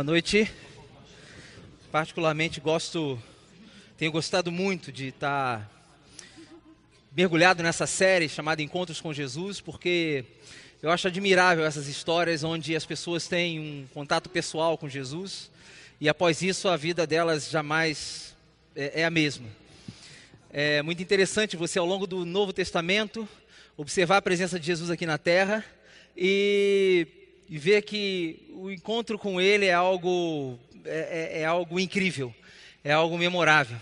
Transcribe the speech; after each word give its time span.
Boa 0.00 0.12
noite. 0.12 0.50
Particularmente 1.92 2.58
gosto, 2.58 3.22
tenho 3.98 4.10
gostado 4.10 4.50
muito 4.50 4.90
de 4.90 5.08
estar 5.08 5.70
mergulhado 7.14 7.62
nessa 7.62 7.86
série 7.86 8.26
chamada 8.26 8.62
Encontros 8.62 8.98
com 8.98 9.12
Jesus, 9.12 9.60
porque 9.60 10.24
eu 10.82 10.90
acho 10.90 11.06
admirável 11.06 11.66
essas 11.66 11.86
histórias 11.86 12.42
onde 12.42 12.74
as 12.74 12.86
pessoas 12.86 13.28
têm 13.28 13.60
um 13.60 13.86
contato 13.92 14.30
pessoal 14.30 14.78
com 14.78 14.88
Jesus 14.88 15.50
e 16.00 16.08
após 16.08 16.40
isso 16.40 16.66
a 16.66 16.78
vida 16.78 17.06
delas 17.06 17.50
jamais 17.50 18.34
é, 18.74 19.02
é 19.02 19.04
a 19.04 19.10
mesma. 19.10 19.48
É 20.50 20.80
muito 20.80 21.02
interessante 21.02 21.58
você 21.58 21.78
ao 21.78 21.84
longo 21.84 22.06
do 22.06 22.24
Novo 22.24 22.54
Testamento 22.54 23.28
observar 23.76 24.16
a 24.16 24.22
presença 24.22 24.58
de 24.58 24.64
Jesus 24.64 24.88
aqui 24.88 25.04
na 25.04 25.18
Terra 25.18 25.62
e, 26.16 27.06
e 27.50 27.58
ver 27.58 27.82
que 27.82 28.48
o 28.50 28.70
encontro 28.70 29.18
com 29.18 29.40
Ele 29.40 29.66
é 29.66 29.74
algo, 29.74 30.56
é, 30.84 31.32
é, 31.34 31.40
é 31.40 31.44
algo 31.44 31.80
incrível, 31.80 32.32
é 32.84 32.92
algo 32.92 33.18
memorável. 33.18 33.76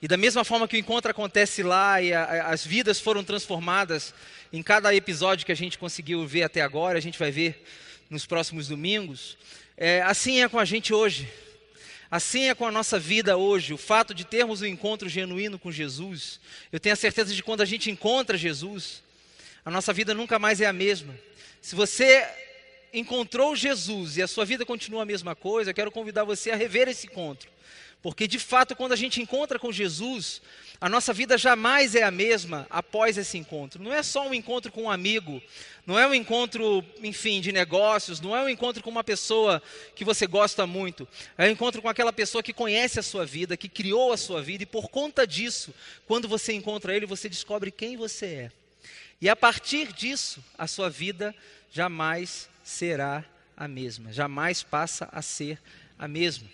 E 0.00 0.06
da 0.06 0.16
mesma 0.16 0.44
forma 0.44 0.68
que 0.68 0.76
o 0.76 0.78
encontro 0.78 1.10
acontece 1.10 1.64
lá 1.64 2.00
e 2.00 2.14
a, 2.14 2.22
a, 2.22 2.52
as 2.52 2.64
vidas 2.64 3.00
foram 3.00 3.24
transformadas 3.24 4.14
em 4.52 4.62
cada 4.62 4.94
episódio 4.94 5.44
que 5.44 5.50
a 5.50 5.56
gente 5.56 5.76
conseguiu 5.76 6.24
ver 6.24 6.44
até 6.44 6.60
agora, 6.60 6.98
a 6.98 7.02
gente 7.02 7.18
vai 7.18 7.32
ver 7.32 7.64
nos 8.08 8.26
próximos 8.26 8.68
domingos, 8.68 9.36
é, 9.76 10.00
assim 10.02 10.40
é 10.40 10.48
com 10.48 10.58
a 10.58 10.64
gente 10.64 10.94
hoje. 10.94 11.28
Assim 12.08 12.48
é 12.48 12.54
com 12.54 12.66
a 12.66 12.72
nossa 12.72 12.98
vida 12.98 13.36
hoje, 13.36 13.72
o 13.72 13.78
fato 13.78 14.12
de 14.12 14.24
termos 14.24 14.62
um 14.62 14.66
encontro 14.66 15.08
genuíno 15.08 15.58
com 15.58 15.70
Jesus. 15.70 16.40
Eu 16.72 16.80
tenho 16.80 16.92
a 16.92 16.96
certeza 16.96 17.32
de 17.32 17.36
que 17.36 17.46
quando 17.46 17.60
a 17.60 17.64
gente 17.64 17.88
encontra 17.88 18.36
Jesus, 18.36 19.00
a 19.64 19.70
nossa 19.70 19.92
vida 19.92 20.12
nunca 20.12 20.36
mais 20.36 20.60
é 20.60 20.66
a 20.66 20.72
mesma. 20.72 21.14
Se 21.62 21.76
você 21.76 22.26
encontrou 22.92 23.54
Jesus 23.56 24.16
e 24.16 24.22
a 24.22 24.26
sua 24.26 24.44
vida 24.44 24.64
continua 24.64 25.02
a 25.02 25.06
mesma 25.06 25.34
coisa, 25.34 25.70
eu 25.70 25.74
quero 25.74 25.90
convidar 25.90 26.24
você 26.24 26.50
a 26.50 26.56
rever 26.56 26.88
esse 26.88 27.06
encontro. 27.06 27.48
Porque 28.02 28.26
de 28.26 28.38
fato, 28.38 28.74
quando 28.74 28.92
a 28.92 28.96
gente 28.96 29.20
encontra 29.20 29.58
com 29.58 29.70
Jesus, 29.70 30.40
a 30.80 30.88
nossa 30.88 31.12
vida 31.12 31.36
jamais 31.36 31.94
é 31.94 32.02
a 32.02 32.10
mesma 32.10 32.66
após 32.70 33.18
esse 33.18 33.36
encontro. 33.36 33.82
Não 33.82 33.92
é 33.92 34.02
só 34.02 34.26
um 34.26 34.32
encontro 34.32 34.72
com 34.72 34.84
um 34.84 34.90
amigo, 34.90 35.42
não 35.86 35.98
é 35.98 36.06
um 36.06 36.14
encontro, 36.14 36.82
enfim, 37.02 37.42
de 37.42 37.52
negócios, 37.52 38.18
não 38.18 38.34
é 38.34 38.42
um 38.42 38.48
encontro 38.48 38.82
com 38.82 38.88
uma 38.88 39.04
pessoa 39.04 39.62
que 39.94 40.02
você 40.02 40.26
gosta 40.26 40.66
muito. 40.66 41.06
É 41.36 41.44
um 41.44 41.50
encontro 41.50 41.82
com 41.82 41.88
aquela 41.90 42.12
pessoa 42.12 42.42
que 42.42 42.54
conhece 42.54 42.98
a 42.98 43.02
sua 43.02 43.26
vida, 43.26 43.56
que 43.56 43.68
criou 43.68 44.12
a 44.12 44.16
sua 44.16 44.40
vida 44.40 44.62
e 44.62 44.66
por 44.66 44.88
conta 44.88 45.26
disso, 45.26 45.74
quando 46.06 46.26
você 46.26 46.54
encontra 46.54 46.96
ele, 46.96 47.04
você 47.04 47.28
descobre 47.28 47.70
quem 47.70 47.98
você 47.98 48.26
é. 48.26 48.52
E 49.20 49.28
a 49.28 49.36
partir 49.36 49.92
disso, 49.92 50.42
a 50.56 50.66
sua 50.66 50.88
vida 50.88 51.34
jamais 51.70 52.49
será 52.62 53.24
a 53.56 53.68
mesma, 53.68 54.12
jamais 54.12 54.62
passa 54.62 55.08
a 55.12 55.20
ser 55.20 55.58
a 55.98 56.08
mesma. 56.08 56.48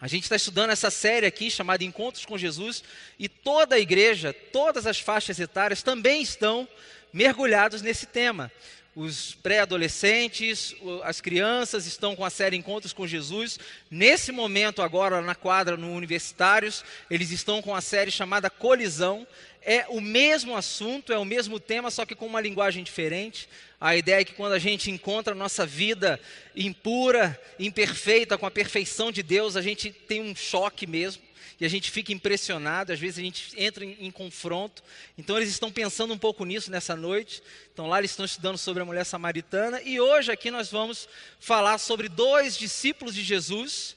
A 0.00 0.06
gente 0.06 0.22
está 0.22 0.36
estudando 0.36 0.70
essa 0.70 0.90
série 0.90 1.26
aqui 1.26 1.50
chamada 1.50 1.82
Encontros 1.82 2.24
com 2.24 2.38
Jesus 2.38 2.84
e 3.18 3.28
toda 3.28 3.74
a 3.74 3.80
igreja, 3.80 4.32
todas 4.32 4.86
as 4.86 5.00
faixas 5.00 5.40
etárias 5.40 5.82
também 5.82 6.22
estão 6.22 6.68
mergulhados 7.12 7.82
nesse 7.82 8.06
tema. 8.06 8.52
Os 8.94 9.34
pré-adolescentes, 9.34 10.74
as 11.02 11.20
crianças 11.20 11.86
estão 11.86 12.16
com 12.16 12.24
a 12.24 12.30
série 12.30 12.56
Encontros 12.56 12.92
com 12.92 13.06
Jesus. 13.06 13.58
Nesse 13.90 14.32
momento, 14.32 14.82
agora 14.82 15.20
na 15.20 15.34
quadra 15.34 15.76
no 15.76 15.92
Universitários, 15.92 16.84
eles 17.10 17.30
estão 17.30 17.60
com 17.60 17.74
a 17.74 17.80
série 17.80 18.10
chamada 18.10 18.50
Colisão. 18.50 19.26
É 19.62 19.86
o 19.88 20.00
mesmo 20.00 20.56
assunto, 20.56 21.12
é 21.12 21.18
o 21.18 21.24
mesmo 21.24 21.58
tema, 21.60 21.90
só 21.90 22.06
que 22.06 22.14
com 22.14 22.26
uma 22.26 22.40
linguagem 22.40 22.82
diferente. 22.84 23.48
A 23.80 23.96
ideia 23.96 24.20
é 24.20 24.24
que 24.24 24.34
quando 24.34 24.52
a 24.52 24.58
gente 24.58 24.90
encontra 24.90 25.32
a 25.34 25.36
nossa 25.36 25.66
vida 25.66 26.20
impura, 26.54 27.40
imperfeita, 27.58 28.38
com 28.38 28.46
a 28.46 28.50
perfeição 28.50 29.12
de 29.12 29.22
Deus, 29.22 29.56
a 29.56 29.62
gente 29.62 29.90
tem 29.90 30.22
um 30.22 30.34
choque 30.34 30.86
mesmo. 30.86 31.22
E 31.60 31.64
a 31.64 31.68
gente 31.68 31.90
fica 31.90 32.12
impressionado, 32.12 32.92
às 32.92 33.00
vezes 33.00 33.18
a 33.18 33.22
gente 33.22 33.52
entra 33.56 33.84
em, 33.84 33.96
em 33.98 34.10
confronto. 34.12 34.82
Então 35.16 35.36
eles 35.36 35.48
estão 35.48 35.72
pensando 35.72 36.14
um 36.14 36.18
pouco 36.18 36.44
nisso 36.44 36.70
nessa 36.70 36.94
noite. 36.94 37.42
Então 37.72 37.88
lá 37.88 37.98
eles 37.98 38.12
estão 38.12 38.24
estudando 38.24 38.56
sobre 38.56 38.82
a 38.82 38.86
mulher 38.86 39.04
samaritana. 39.04 39.82
E 39.82 40.00
hoje 40.00 40.30
aqui 40.30 40.52
nós 40.52 40.70
vamos 40.70 41.08
falar 41.40 41.78
sobre 41.78 42.08
dois 42.08 42.56
discípulos 42.56 43.12
de 43.12 43.24
Jesus 43.24 43.96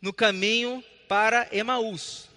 no 0.00 0.12
caminho 0.12 0.84
para 1.08 1.48
Emaús. 1.50 2.29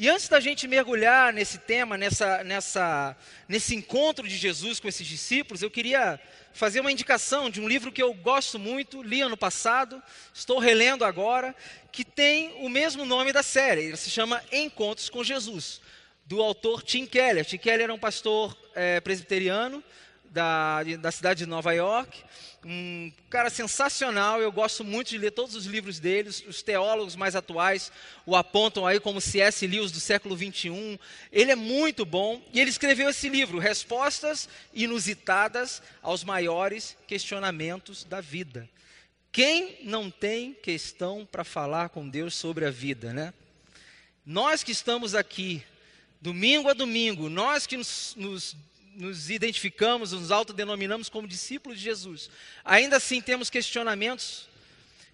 E 0.00 0.08
antes 0.08 0.28
da 0.28 0.38
gente 0.38 0.68
mergulhar 0.68 1.32
nesse 1.32 1.58
tema, 1.58 1.98
nessa, 1.98 2.44
nessa, 2.44 3.16
nesse 3.48 3.74
encontro 3.74 4.28
de 4.28 4.36
Jesus 4.36 4.78
com 4.78 4.86
esses 4.86 5.04
discípulos, 5.04 5.60
eu 5.60 5.68
queria 5.68 6.20
fazer 6.52 6.78
uma 6.78 6.92
indicação 6.92 7.50
de 7.50 7.60
um 7.60 7.66
livro 7.66 7.90
que 7.90 8.00
eu 8.00 8.14
gosto 8.14 8.60
muito, 8.60 9.02
li 9.02 9.20
ano 9.20 9.36
passado, 9.36 10.00
estou 10.32 10.60
relendo 10.60 11.04
agora, 11.04 11.52
que 11.90 12.04
tem 12.04 12.54
o 12.64 12.68
mesmo 12.68 13.04
nome 13.04 13.32
da 13.32 13.42
série, 13.42 13.86
ele 13.86 13.96
se 13.96 14.08
chama 14.08 14.40
Encontros 14.52 15.10
com 15.10 15.24
Jesus, 15.24 15.80
do 16.24 16.40
autor 16.40 16.84
Tim 16.84 17.04
Keller. 17.04 17.44
Tim 17.44 17.58
Keller 17.58 17.82
era 17.82 17.94
um 17.94 17.98
pastor 17.98 18.56
é, 18.76 19.00
presbiteriano 19.00 19.82
da, 20.30 20.82
da 21.00 21.10
cidade 21.10 21.40
de 21.40 21.46
Nova 21.46 21.72
York, 21.72 22.22
um 22.64 23.12
cara 23.30 23.50
sensacional, 23.50 24.40
eu 24.40 24.50
gosto 24.50 24.82
muito 24.82 25.10
de 25.10 25.18
ler 25.18 25.30
todos 25.30 25.54
os 25.54 25.64
livros 25.64 26.00
deles, 26.00 26.44
os 26.46 26.60
teólogos 26.60 27.14
mais 27.14 27.36
atuais 27.36 27.92
o 28.26 28.34
apontam 28.34 28.86
aí 28.86 28.98
como 28.98 29.20
C.S. 29.20 29.66
Lewis 29.66 29.92
do 29.92 30.00
século 30.00 30.36
21. 30.36 30.98
Ele 31.30 31.52
é 31.52 31.56
muito 31.56 32.04
bom 32.04 32.42
e 32.52 32.60
ele 32.60 32.70
escreveu 32.70 33.08
esse 33.08 33.28
livro, 33.28 33.58
Respostas 33.58 34.48
Inusitadas 34.74 35.80
aos 36.02 36.24
Maiores 36.24 36.96
Questionamentos 37.06 38.04
da 38.04 38.20
Vida. 38.20 38.68
Quem 39.30 39.78
não 39.84 40.10
tem 40.10 40.52
questão 40.52 41.26
para 41.30 41.44
falar 41.44 41.90
com 41.90 42.08
Deus 42.08 42.34
sobre 42.34 42.64
a 42.64 42.70
vida, 42.70 43.12
né? 43.12 43.32
Nós 44.26 44.62
que 44.62 44.72
estamos 44.72 45.14
aqui, 45.14 45.62
domingo 46.20 46.68
a 46.68 46.74
domingo, 46.74 47.28
nós 47.28 47.66
que 47.66 47.76
nos, 47.76 48.14
nos 48.16 48.56
nos 48.98 49.30
identificamos, 49.30 50.12
nos 50.12 50.30
autodenominamos 50.30 51.08
como 51.08 51.28
discípulos 51.28 51.78
de 51.78 51.84
Jesus, 51.84 52.28
ainda 52.64 52.96
assim 52.96 53.20
temos 53.20 53.48
questionamentos 53.48 54.48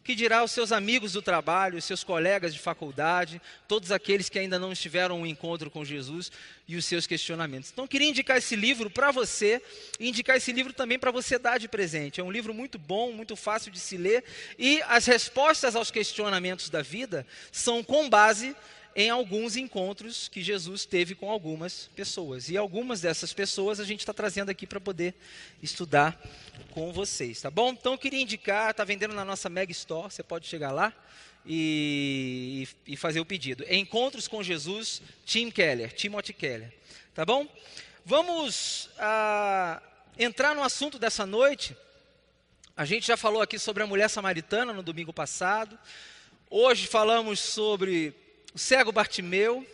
que 0.05 0.15
dirá 0.15 0.45
os 0.45 0.53
seus 0.53 0.71
amigos 0.71 1.13
do 1.13 1.23
trabalho, 1.23 1.79
os 1.79 1.85
seus 1.85 2.05
colegas 2.05 2.53
de 2.53 2.61
faculdade, 2.61 3.41
todos 3.67 3.91
aqueles 3.91 4.29
que 4.29 4.39
ainda 4.39 4.59
não 4.59 4.71
estiveram 4.71 5.23
um 5.23 5.27
encontro 5.27 5.71
com 5.71 5.83
Jesus 5.83 6.31
e 6.69 6.77
os 6.77 6.85
seus 6.85 7.07
questionamentos. 7.07 7.71
Então, 7.73 7.87
queria 7.87 8.09
indicar 8.09 8.37
esse 8.37 8.55
livro 8.55 8.91
para 8.91 9.11
você 9.11 9.63
e 9.99 10.07
indicar 10.07 10.37
esse 10.37 10.53
livro 10.53 10.75
também 10.75 10.99
para 10.99 11.11
você 11.11 11.39
dar 11.39 11.59
de 11.59 11.69
presente. 11.69 12.21
É 12.21 12.25
um 12.25 12.31
livro 12.31 12.53
muito 12.53 12.79
bom, 12.79 13.13
muito 13.13 13.35
fácil 13.35 13.73
de 13.73 13.81
se 13.81 13.97
ler 13.97 14.23
e 14.59 14.83
as 14.89 15.07
respostas 15.07 15.75
aos 15.75 15.91
questionamentos 15.91 16.69
da 16.69 16.83
vida 16.83 17.27
são 17.51 17.83
com 17.83 18.09
base 18.09 18.55
em 18.97 19.11
alguns 19.11 19.57
encontros 19.57 20.29
que 20.29 20.43
Jesus 20.43 20.85
teve 20.85 21.15
com 21.15 21.31
algumas 21.31 21.91
pessoas. 21.97 22.49
E 22.49 22.57
algumas 22.57 23.01
dessas 23.01 23.33
pessoas 23.33 23.81
a 23.81 23.85
gente 23.85 24.01
está 24.01 24.13
trazendo 24.13 24.51
aqui 24.51 24.67
para 24.67 24.81
poder 24.81 25.15
estudar 25.63 26.21
com 26.71 26.93
vocês, 26.93 27.41
tá 27.41 27.51
bom? 27.51 27.71
Então 27.71 27.93
eu 27.93 27.99
queria 27.99 28.21
indicar, 28.21 28.71
está 28.71 28.85
vendendo 28.85 29.15
na 29.15 29.25
nossa 29.25 29.49
Mega 29.49 29.73
Store, 29.73 30.13
você 30.13 30.23
pode 30.23 30.47
chegar 30.47 30.71
lá 30.71 30.93
e, 31.45 32.69
e 32.87 32.97
fazer 32.97 33.21
o 33.21 33.25
pedido. 33.25 33.65
Encontros 33.69 34.29
com 34.29 34.43
Jesus, 34.43 35.03
Tim 35.27 35.51
Keller, 35.51 35.93
Timothy 35.93 36.33
Keller, 36.33 36.73
tá 37.15 37.25
bom? 37.25 37.49
Vamos 38.05 38.91
ah, 38.99 39.83
entrar 40.19 40.55
no 40.55 40.63
assunto 40.63 40.99
dessa 40.99 41.27
noite. 41.27 41.77
A 42.77 42.85
gente 42.85 43.07
já 43.07 43.17
falou 43.17 43.41
aqui 43.41 43.59
sobre 43.59 43.83
a 43.83 43.87
mulher 43.87 44.09
samaritana 44.09 44.73
no 44.73 44.83
domingo 44.83 45.13
passado. 45.13 45.79
Hoje 46.51 46.87
falamos 46.87 47.41
sobre 47.41 48.15
o 48.55 48.59
cego 48.59 48.93
Bartimeu, 48.93 49.67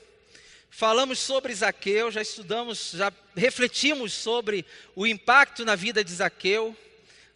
falamos 0.71 1.19
sobre 1.19 1.55
Zaqueu, 1.55 2.11
já 2.11 2.23
estudamos, 2.23 2.93
já 2.93 3.13
refletimos 3.37 4.15
sobre 4.15 4.65
o 4.97 5.07
impacto 5.07 5.67
na 5.67 5.77
vida 5.77 6.03
de 6.03 6.11
Zaqueu, 6.15 6.75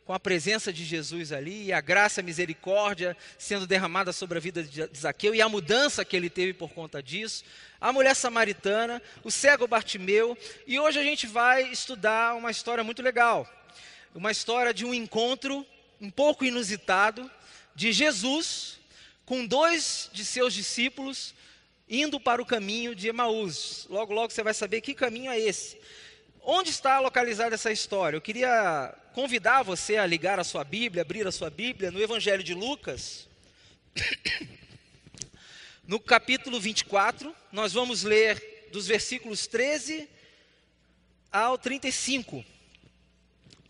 com 0.07 0.15
a 0.15 0.19
presença 0.21 0.73
de 0.73 0.87
Jesus 0.87 1.33
ali, 1.33 1.67
e 1.67 1.73
a 1.73 1.83
graça 1.83 2.23
a 2.23 2.25
misericórdia 2.25 3.15
sendo 3.39 3.67
derramada 3.67 4.11
sobre 4.11 4.39
a 4.39 4.41
vida 4.41 4.63
de 4.63 4.89
Zaqueu, 4.99 5.35
e 5.35 5.43
a 5.43 5.49
mudança 5.49 6.03
que 6.03 6.17
ele 6.17 6.31
teve 6.31 6.55
por 6.55 6.71
conta 6.71 7.03
disso, 7.03 7.45
a 7.79 7.93
mulher 7.93 8.17
samaritana, 8.17 9.03
o 9.23 9.31
cego 9.31 9.67
Bartimeu, 9.67 10.39
e 10.67 10.81
hoje 10.81 10.99
a 10.99 11.05
gente 11.05 11.27
vai 11.27 11.71
estudar 11.71 12.37
uma 12.37 12.51
história 12.51 12.83
muito 12.83 13.03
legal, 13.03 13.47
uma 14.15 14.33
história 14.33 14.73
de 14.73 14.87
um 14.87 14.95
encontro 14.95 15.67
um 16.01 16.11
pouco 16.11 16.43
inusitado 16.43 17.31
de 17.75 17.93
Jesus 17.93 18.83
com 19.25 19.47
dois 19.47 20.11
de 20.13 20.25
seus 20.25 20.53
discípulos 20.53 21.35
indo 21.89 22.19
para 22.19 22.43
o 22.43 22.47
caminho 22.47 22.95
de 22.95 23.09
Emaús. 23.09 23.87
Logo, 23.91 24.13
logo 24.13 24.33
você 24.33 24.43
vai 24.43 24.55
saber 24.55 24.81
que 24.81 24.95
caminho 24.95 25.31
é 25.31 25.39
esse. 25.39 25.79
Onde 26.43 26.71
está 26.71 27.01
localizada 27.01 27.55
essa 27.55 27.73
história? 27.73 28.17
Eu 28.17 28.21
queria 28.21 28.95
convidar 29.15 29.63
você 29.63 29.97
a 29.97 30.07
ligar 30.07 30.39
a 30.39 30.45
sua 30.45 30.65
Bíblia, 30.65 31.03
abrir 31.03 31.27
a 31.27 31.33
sua 31.33 31.49
Bíblia 31.49 31.91
no 31.91 32.03
Evangelho 32.03 32.43
de 32.43 32.55
Lucas. 32.55 33.29
No 35.87 36.01
capítulo 36.01 36.59
24, 36.59 37.37
nós 37.53 37.75
vamos 37.75 38.05
ler 38.05 38.71
dos 38.73 38.87
versículos 38.87 39.47
13 39.47 40.09
ao 41.31 41.59
35. 41.59 42.43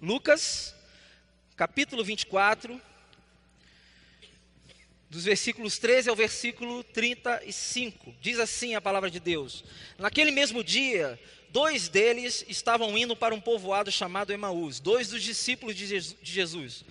Lucas, 0.01 0.77
capítulo 1.57 2.05
24, 2.05 2.81
dos 5.15 5.25
versículos 5.25 5.79
13 5.79 6.11
ao 6.11 6.17
versículo 6.17 6.83
35. 6.83 8.13
Diz 8.21 8.41
assim 8.41 8.75
a 8.75 8.81
palavra 8.81 9.09
de 9.09 9.21
Deus: 9.21 9.65
Naquele 9.97 10.33
mesmo 10.33 10.65
dia, 10.65 11.19
dois 11.51 11.89
deles 11.89 12.45
estavam 12.49 12.99
indo 12.99 13.15
para 13.15 13.33
um 13.33 13.41
povoado 13.41 13.93
chamado 13.93 14.33
Emaús, 14.33 14.81
dois 14.81 15.09
dos 15.09 15.23
discípulos 15.23 15.77
de 15.77 15.87
Jesus, 16.21 16.85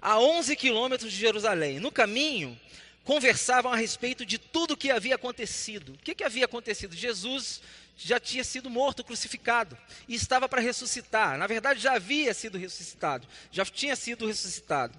a 0.00 0.20
11 0.20 0.54
quilômetros 0.54 1.10
de 1.10 1.18
Jerusalém. 1.18 1.80
No 1.80 1.90
caminho, 1.90 2.58
conversavam 3.04 3.72
a 3.72 3.76
respeito 3.76 4.24
de 4.24 4.38
tudo 4.38 4.74
o 4.74 4.76
que 4.76 4.92
havia 4.92 5.16
acontecido. 5.16 5.94
O 5.94 5.98
que, 5.98 6.14
que 6.14 6.24
havia 6.24 6.44
acontecido? 6.44 6.94
Jesus 6.94 7.60
já 7.96 8.20
tinha 8.20 8.44
sido 8.44 8.70
morto, 8.70 9.02
crucificado, 9.02 9.76
e 10.06 10.14
estava 10.14 10.48
para 10.48 10.60
ressuscitar. 10.60 11.36
Na 11.36 11.48
verdade, 11.48 11.80
já 11.80 11.94
havia 11.94 12.32
sido 12.32 12.58
ressuscitado, 12.58 13.26
já 13.50 13.64
tinha 13.64 13.96
sido 13.96 14.24
ressuscitado. 14.24 14.96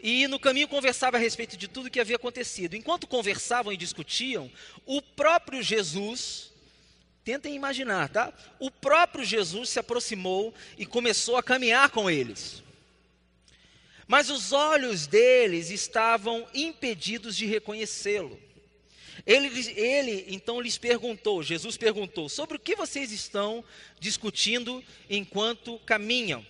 E 0.00 0.28
no 0.28 0.38
caminho 0.38 0.68
conversava 0.68 1.16
a 1.16 1.20
respeito 1.20 1.56
de 1.56 1.66
tudo 1.66 1.90
que 1.90 2.00
havia 2.00 2.16
acontecido. 2.16 2.74
Enquanto 2.74 3.06
conversavam 3.06 3.72
e 3.72 3.76
discutiam, 3.76 4.50
o 4.86 5.02
próprio 5.02 5.62
Jesus, 5.62 6.52
tentem 7.24 7.54
imaginar, 7.54 8.08
tá? 8.08 8.32
O 8.60 8.70
próprio 8.70 9.24
Jesus 9.24 9.70
se 9.70 9.78
aproximou 9.78 10.54
e 10.76 10.86
começou 10.86 11.36
a 11.36 11.42
caminhar 11.42 11.90
com 11.90 12.08
eles. 12.08 12.62
Mas 14.06 14.30
os 14.30 14.52
olhos 14.52 15.06
deles 15.06 15.70
estavam 15.70 16.46
impedidos 16.54 17.36
de 17.36 17.44
reconhecê-lo. 17.44 18.40
Ele, 19.26 19.48
ele 19.76 20.24
então 20.28 20.60
lhes 20.60 20.78
perguntou, 20.78 21.42
Jesus 21.42 21.76
perguntou, 21.76 22.28
sobre 22.28 22.56
o 22.56 22.60
que 22.60 22.74
vocês 22.74 23.12
estão 23.12 23.62
discutindo 24.00 24.82
enquanto 25.10 25.78
caminham? 25.80 26.46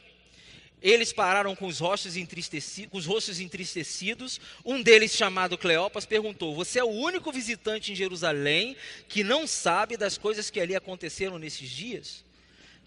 Eles 0.80 1.12
pararam 1.12 1.56
com 1.56 1.66
os, 1.66 1.80
rostos 1.80 2.16
entristecidos, 2.16 2.90
com 2.90 2.98
os 2.98 3.06
rostos 3.06 3.40
entristecidos. 3.40 4.40
Um 4.64 4.80
deles, 4.80 5.12
chamado 5.12 5.58
Cleopas, 5.58 6.06
perguntou: 6.06 6.54
Você 6.54 6.78
é 6.78 6.84
o 6.84 6.88
único 6.88 7.32
visitante 7.32 7.92
em 7.92 7.96
Jerusalém 7.96 8.76
que 9.08 9.24
não 9.24 9.46
sabe 9.46 9.96
das 9.96 10.16
coisas 10.16 10.50
que 10.50 10.60
ali 10.60 10.76
aconteceram 10.76 11.38
nesses 11.38 11.68
dias? 11.68 12.24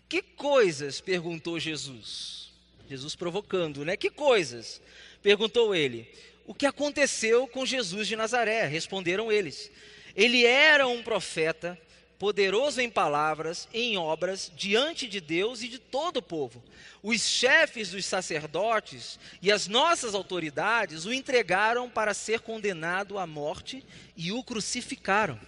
Que 0.07 0.21
coisas? 0.21 1.01
perguntou 1.01 1.59
Jesus. 1.59 2.51
Jesus 2.89 3.15
provocando, 3.15 3.85
né? 3.85 3.95
Que 3.95 4.09
coisas? 4.09 4.81
Perguntou 5.21 5.73
ele. 5.75 6.09
O 6.45 6.53
que 6.53 6.65
aconteceu 6.65 7.47
com 7.47 7.65
Jesus 7.65 8.07
de 8.07 8.15
Nazaré? 8.15 8.65
Responderam 8.65 9.31
eles. 9.31 9.71
Ele 10.15 10.45
era 10.45 10.88
um 10.88 11.01
profeta, 11.01 11.79
poderoso 12.21 12.79
em 12.79 12.88
palavras, 12.88 13.68
em 13.73 13.97
obras, 13.97 14.51
diante 14.56 15.07
de 15.07 15.19
Deus 15.19 15.63
e 15.63 15.68
de 15.68 15.79
todo 15.79 16.18
o 16.18 16.21
povo. 16.21 16.63
Os 17.01 17.19
chefes 17.23 17.89
dos 17.89 18.06
sacerdotes 18.06 19.18
e 19.41 19.51
as 19.51 19.68
nossas 19.68 20.13
autoridades 20.13 21.06
o 21.06 21.12
entregaram 21.12 21.89
para 21.89 22.13
ser 22.13 22.41
condenado 22.41 23.18
à 23.18 23.25
morte 23.25 23.83
e 24.15 24.31
o 24.31 24.44
crucificaram. 24.44 25.39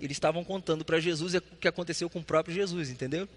Eles 0.00 0.14
estavam 0.16 0.44
contando 0.44 0.84
para 0.84 1.00
Jesus 1.00 1.34
o 1.34 1.40
que 1.40 1.66
aconteceu 1.66 2.08
com 2.08 2.20
o 2.20 2.24
próprio 2.24 2.54
Jesus, 2.54 2.90
entendeu? 2.90 3.28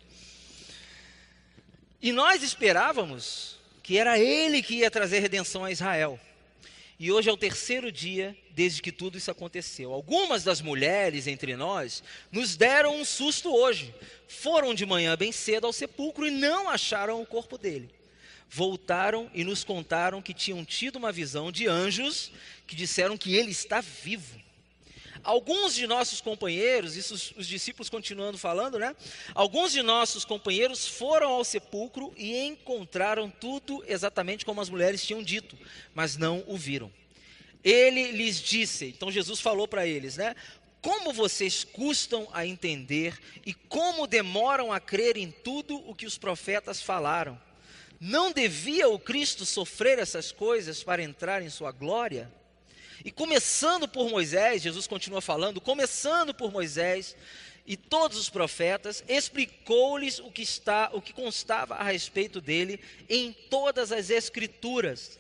E 2.00 2.12
nós 2.12 2.44
esperávamos 2.44 3.58
que 3.82 3.98
era 3.98 4.20
ele 4.20 4.62
que 4.62 4.76
ia 4.76 4.92
trazer 4.92 5.18
redenção 5.18 5.66
a 5.66 5.72
Israel. 5.72 6.20
E 7.00 7.12
hoje 7.12 7.30
é 7.30 7.32
o 7.32 7.38
terceiro 7.38 7.92
dia 7.92 8.36
desde 8.52 8.82
que 8.82 8.92
tudo 8.92 9.18
isso 9.18 9.30
aconteceu. 9.30 9.94
Algumas 9.94 10.44
das 10.44 10.62
mulheres 10.62 11.28
entre 11.28 11.56
nós 11.56 12.04
nos 12.32 12.56
deram 12.56 13.00
um 13.00 13.06
susto 13.06 13.54
hoje. 13.54 13.94
Foram 14.28 14.74
de 14.74 14.86
manhã 14.86 15.16
bem 15.16 15.32
cedo 15.32 15.68
ao 15.68 15.74
sepulcro 15.74 16.26
e 16.26 16.32
não 16.32 16.68
acharam 16.68 17.22
o 17.22 17.26
corpo 17.26 17.56
dele. 17.56 17.90
Voltaram 18.50 19.30
e 19.34 19.44
nos 19.44 19.64
contaram 19.64 20.22
que 20.22 20.34
tinham 20.34 20.66
tido 20.66 20.96
uma 20.96 21.12
visão 21.12 21.52
de 21.52 21.68
anjos 21.68 22.32
que 22.66 22.76
disseram 22.76 23.18
que 23.18 23.36
ele 23.36 23.52
está 23.52 23.80
vivo. 23.80 24.47
Alguns 25.28 25.76
de 25.76 25.86
nossos 25.86 26.22
companheiros, 26.22 26.96
isso 26.96 27.14
os, 27.14 27.34
os 27.36 27.46
discípulos 27.46 27.90
continuando 27.90 28.38
falando, 28.38 28.80
né? 28.80 28.96
Alguns 29.36 29.74
de 29.74 29.82
nossos 29.82 30.24
companheiros 30.24 30.88
foram 30.88 31.32
ao 31.32 31.44
sepulcro 31.44 32.14
e 32.16 32.38
encontraram 32.46 33.30
tudo 33.30 33.84
exatamente 33.90 34.46
como 34.46 34.62
as 34.62 34.70
mulheres 34.70 35.06
tinham 35.06 35.22
dito, 35.22 35.58
mas 35.94 36.16
não 36.16 36.46
o 36.48 36.56
viram. 36.56 36.90
Ele 37.62 38.14
lhes 38.14 38.42
disse, 38.42 38.86
então 38.86 39.12
Jesus 39.12 39.42
falou 39.42 39.68
para 39.68 39.86
eles, 39.86 40.16
né? 40.16 40.34
Como 40.82 41.12
vocês 41.12 41.66
custam 41.66 42.26
a 42.32 42.46
entender 42.46 43.20
e 43.46 43.54
como 43.54 44.08
demoram 44.08 44.72
a 44.72 44.80
crer 44.80 45.18
em 45.18 45.30
tudo 45.30 45.76
o 45.90 45.94
que 45.94 46.06
os 46.06 46.18
profetas 46.18 46.82
falaram. 46.82 47.38
Não 48.00 48.32
devia 48.32 48.88
o 48.88 48.98
Cristo 48.98 49.46
sofrer 49.46 50.00
essas 50.00 50.32
coisas 50.32 50.84
para 50.86 51.04
entrar 51.04 51.42
em 51.42 51.50
sua 51.50 51.74
glória? 51.74 52.32
E 53.06 53.12
começando 53.12 53.88
por 53.88 54.10
Moisés, 54.10 54.62
Jesus 54.62 54.88
continua 54.88 55.22
falando, 55.22 55.62
começando 55.62 56.34
por 56.34 56.52
Moisés 56.52 57.16
e 57.66 57.76
todos 57.76 58.18
os 58.18 58.30
profetas, 58.30 59.04
explicou-lhes 59.08 60.20
o 60.20 60.32
que 60.32 60.42
está, 60.42 60.90
o 60.94 61.02
que 61.02 61.12
constava 61.12 61.76
a 61.76 61.84
respeito 61.84 62.40
dele 62.40 62.80
em 63.10 63.34
todas 63.50 63.92
as 63.92 64.10
escrituras. 64.10 65.20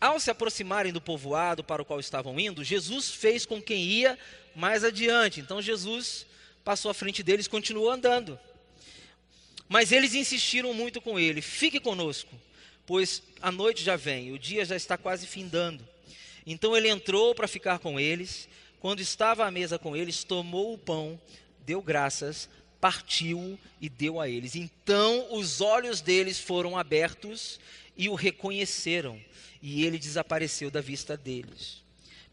Ao 0.00 0.20
se 0.20 0.30
aproximarem 0.30 0.92
do 0.92 1.00
povoado 1.00 1.64
para 1.64 1.82
o 1.82 1.84
qual 1.84 1.98
estavam 1.98 2.38
indo, 2.38 2.62
Jesus 2.62 3.10
fez 3.10 3.44
com 3.44 3.60
quem 3.60 3.82
ia 3.82 4.18
mais 4.54 4.84
adiante. 4.84 5.40
Então 5.40 5.60
Jesus 5.60 6.24
passou 6.64 6.90
à 6.90 6.94
frente 6.94 7.22
deles, 7.22 7.48
continuou 7.48 7.90
andando. 7.90 8.38
Mas 9.68 9.90
eles 9.90 10.14
insistiram 10.14 10.72
muito 10.72 11.00
com 11.00 11.18
ele: 11.18 11.42
"Fique 11.42 11.80
conosco, 11.80 12.32
pois 12.86 13.22
a 13.40 13.50
noite 13.50 13.82
já 13.82 13.96
vem, 13.96 14.32
o 14.32 14.38
dia 14.38 14.64
já 14.64 14.76
está 14.76 14.96
quase 14.96 15.26
findando." 15.26 15.95
Então 16.46 16.76
ele 16.76 16.88
entrou 16.88 17.34
para 17.34 17.48
ficar 17.48 17.80
com 17.80 17.98
eles. 17.98 18.48
Quando 18.78 19.00
estava 19.00 19.44
à 19.44 19.50
mesa 19.50 19.78
com 19.78 19.96
eles, 19.96 20.22
tomou 20.22 20.72
o 20.72 20.78
pão, 20.78 21.20
deu 21.66 21.82
graças, 21.82 22.48
partiu 22.80 23.58
e 23.80 23.88
deu 23.88 24.20
a 24.20 24.28
eles. 24.28 24.54
Então 24.54 25.26
os 25.34 25.60
olhos 25.60 26.00
deles 26.00 26.38
foram 26.38 26.78
abertos 26.78 27.58
e 27.96 28.08
o 28.08 28.14
reconheceram, 28.14 29.20
e 29.60 29.84
ele 29.84 29.98
desapareceu 29.98 30.70
da 30.70 30.80
vista 30.80 31.16
deles. 31.16 31.82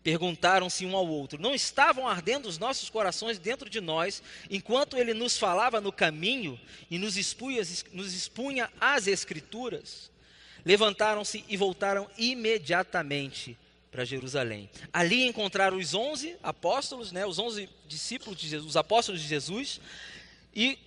Perguntaram-se 0.03 0.85
um 0.85 0.95
ao 0.95 1.07
outro: 1.07 1.41
Não 1.41 1.55
estavam 1.55 2.07
ardendo 2.07 2.47
os 2.47 2.57
nossos 2.57 2.89
corações 2.89 3.39
dentro 3.39 3.69
de 3.69 3.79
nós, 3.79 4.21
enquanto 4.49 4.97
ele 4.97 5.13
nos 5.13 5.37
falava 5.37 5.79
no 5.79 5.91
caminho 5.91 6.59
e 6.91 6.99
nos 6.99 7.15
expunha, 7.17 7.63
nos 7.93 8.13
expunha 8.13 8.69
as 8.79 9.07
Escrituras? 9.07 10.11
Levantaram-se 10.65 11.43
e 11.47 11.57
voltaram 11.57 12.09
imediatamente 12.17 13.57
para 13.93 14.03
Jerusalém. 14.03 14.67
Ali 14.91 15.27
encontraram 15.27 15.77
os 15.77 15.93
onze 15.93 16.35
apóstolos, 16.41 17.11
né, 17.11 17.27
os 17.27 17.37
onze 17.37 17.69
discípulos 17.87 18.39
de 18.39 18.47
Jesus, 18.49 18.71
os 18.71 18.75
apóstolos 18.75 19.21
de 19.21 19.27
Jesus, 19.27 19.79
e 20.53 20.79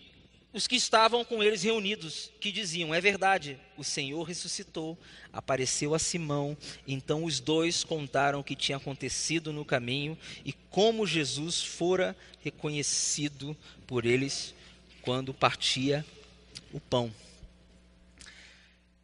os 0.52 0.66
que 0.66 0.74
estavam 0.74 1.24
com 1.24 1.40
eles 1.40 1.62
reunidos, 1.62 2.32
que 2.40 2.50
diziam: 2.50 2.92
É 2.92 3.00
verdade, 3.00 3.60
o 3.76 3.84
Senhor 3.84 4.24
ressuscitou, 4.24 4.98
apareceu 5.32 5.94
a 5.94 6.00
Simão. 6.00 6.56
Então 6.84 7.22
os 7.22 7.38
dois 7.38 7.84
contaram 7.84 8.40
o 8.40 8.44
que 8.44 8.56
tinha 8.56 8.76
acontecido 8.76 9.52
no 9.52 9.64
caminho 9.64 10.18
e 10.44 10.52
como 10.52 11.06
Jesus 11.06 11.62
fora 11.62 12.16
reconhecido 12.42 13.56
por 13.86 14.04
eles 14.04 14.52
quando 15.00 15.32
partia 15.32 16.04
o 16.72 16.80
pão. 16.80 17.14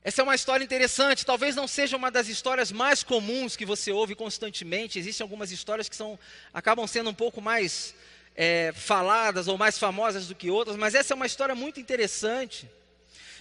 Essa 0.04 0.20
é 0.20 0.24
uma 0.24 0.34
história 0.34 0.64
interessante, 0.64 1.24
talvez 1.24 1.54
não 1.54 1.68
seja 1.68 1.96
uma 1.96 2.10
das 2.10 2.26
histórias 2.26 2.72
mais 2.72 3.04
comuns 3.04 3.54
que 3.54 3.64
você 3.64 3.92
ouve 3.92 4.16
constantemente. 4.16 4.98
Existem 4.98 5.22
algumas 5.22 5.52
histórias 5.52 5.88
que 5.88 5.94
são, 5.94 6.18
acabam 6.52 6.88
sendo 6.88 7.10
um 7.10 7.14
pouco 7.14 7.40
mais 7.40 7.94
é, 8.34 8.72
faladas 8.74 9.46
ou 9.46 9.56
mais 9.56 9.78
famosas 9.78 10.26
do 10.26 10.34
que 10.34 10.50
outras, 10.50 10.76
mas 10.76 10.96
essa 10.96 11.14
é 11.14 11.16
uma 11.16 11.26
história 11.26 11.54
muito 11.54 11.78
interessante. 11.78 12.68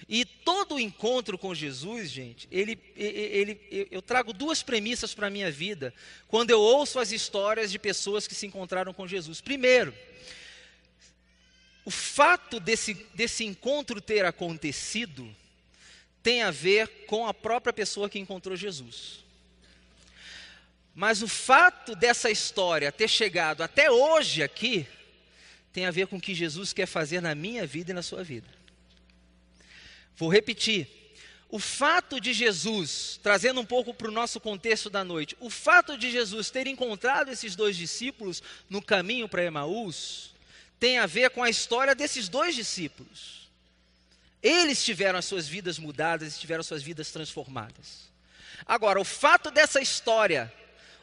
E 0.08 0.24
todo 0.24 0.76
o 0.76 0.80
encontro 0.80 1.36
com 1.36 1.56
Jesus, 1.56 2.12
gente, 2.12 2.48
ele, 2.52 2.78
ele, 2.96 3.88
eu 3.90 4.02
trago 4.02 4.32
duas 4.32 4.62
premissas 4.62 5.16
para 5.16 5.28
a 5.28 5.32
minha 5.32 5.50
vida 5.50 5.92
quando 6.28 6.52
eu 6.52 6.60
ouço 6.60 7.00
as 7.00 7.12
histórias 7.12 7.72
de 7.72 7.80
pessoas 7.80 8.28
que 8.28 8.36
se 8.36 8.46
encontraram 8.46 8.94
com 8.94 9.08
Jesus. 9.08 9.42
Primeiro, 9.42 9.96
o 11.84 11.90
fato 11.90 12.60
desse, 12.60 12.94
desse 13.16 13.46
encontro 13.46 14.00
ter 14.00 14.26
acontecido 14.26 15.36
tem 16.24 16.42
a 16.44 16.52
ver 16.52 17.06
com 17.06 17.26
a 17.26 17.34
própria 17.34 17.74
pessoa 17.74 18.10
que 18.10 18.20
encontrou 18.20 18.56
Jesus. 18.56 19.24
Mas 20.94 21.22
o 21.22 21.28
fato 21.28 21.96
dessa 21.96 22.30
história 22.30 22.92
ter 22.92 23.08
chegado 23.08 23.64
até 23.64 23.90
hoje 23.90 24.44
aqui 24.44 24.88
tem 25.72 25.86
a 25.86 25.92
ver 25.92 26.08
com 26.08 26.18
o 26.18 26.22
que 26.22 26.36
Jesus 26.36 26.74
quer 26.74 26.86
fazer 26.86 27.22
na 27.22 27.34
minha 27.34 27.66
vida 27.66 27.92
e 27.92 27.94
na 27.94 28.02
sua 28.02 28.24
vida. 28.24 28.48
Vou 30.18 30.30
repetir. 30.30 30.88
O 31.50 31.60
fato 31.60 32.20
de 32.20 32.34
Jesus, 32.34 33.20
trazendo 33.22 33.60
um 33.60 33.66
pouco 33.66 33.94
para 33.94 34.08
o 34.08 34.12
nosso 34.12 34.40
contexto 34.40 34.90
da 34.90 35.04
noite, 35.04 35.36
o 35.40 35.50
fato 35.50 35.98
de 35.98 36.10
Jesus 36.10 36.50
ter 36.50 36.66
encontrado 36.66 37.30
esses 37.30 37.58
dois 37.58 37.76
discípulos 37.76 38.42
no 38.70 38.82
caminho 38.82 39.28
para 39.28 39.44
Emaús, 39.44 40.34
tem 40.80 40.98
a 40.98 41.06
ver 41.06 41.30
com 41.32 41.44
a 41.44 41.50
história 41.50 41.94
desses 41.94 42.30
dois 42.30 42.56
discípulos. 42.56 43.41
Eles 44.42 44.84
tiveram 44.84 45.20
as 45.20 45.26
suas 45.26 45.48
vidas 45.48 45.78
mudadas 45.78 46.40
tiveram 46.40 46.62
as 46.62 46.68
suas 46.68 46.82
vidas 46.82 47.12
transformadas. 47.12 48.10
Agora, 48.66 49.00
o 49.00 49.04
fato 49.04 49.52
dessa 49.52 49.82
história, 49.82 50.52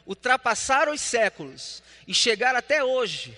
ultrapassar 0.05 0.89
os 0.89 0.99
séculos 1.01 1.81
e 2.07 2.13
chegar 2.13 2.55
até 2.55 2.83
hoje, 2.83 3.37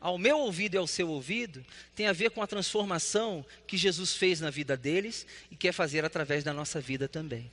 ao 0.00 0.16
meu 0.16 0.38
ouvido 0.38 0.74
e 0.74 0.78
ao 0.78 0.86
seu 0.86 1.08
ouvido, 1.08 1.64
tem 1.94 2.06
a 2.06 2.12
ver 2.12 2.30
com 2.30 2.42
a 2.42 2.46
transformação 2.46 3.44
que 3.66 3.76
Jesus 3.76 4.14
fez 4.14 4.40
na 4.40 4.50
vida 4.50 4.76
deles 4.76 5.26
e 5.50 5.56
quer 5.56 5.72
fazer 5.72 6.04
através 6.04 6.42
da 6.42 6.52
nossa 6.52 6.80
vida 6.80 7.06
também. 7.06 7.50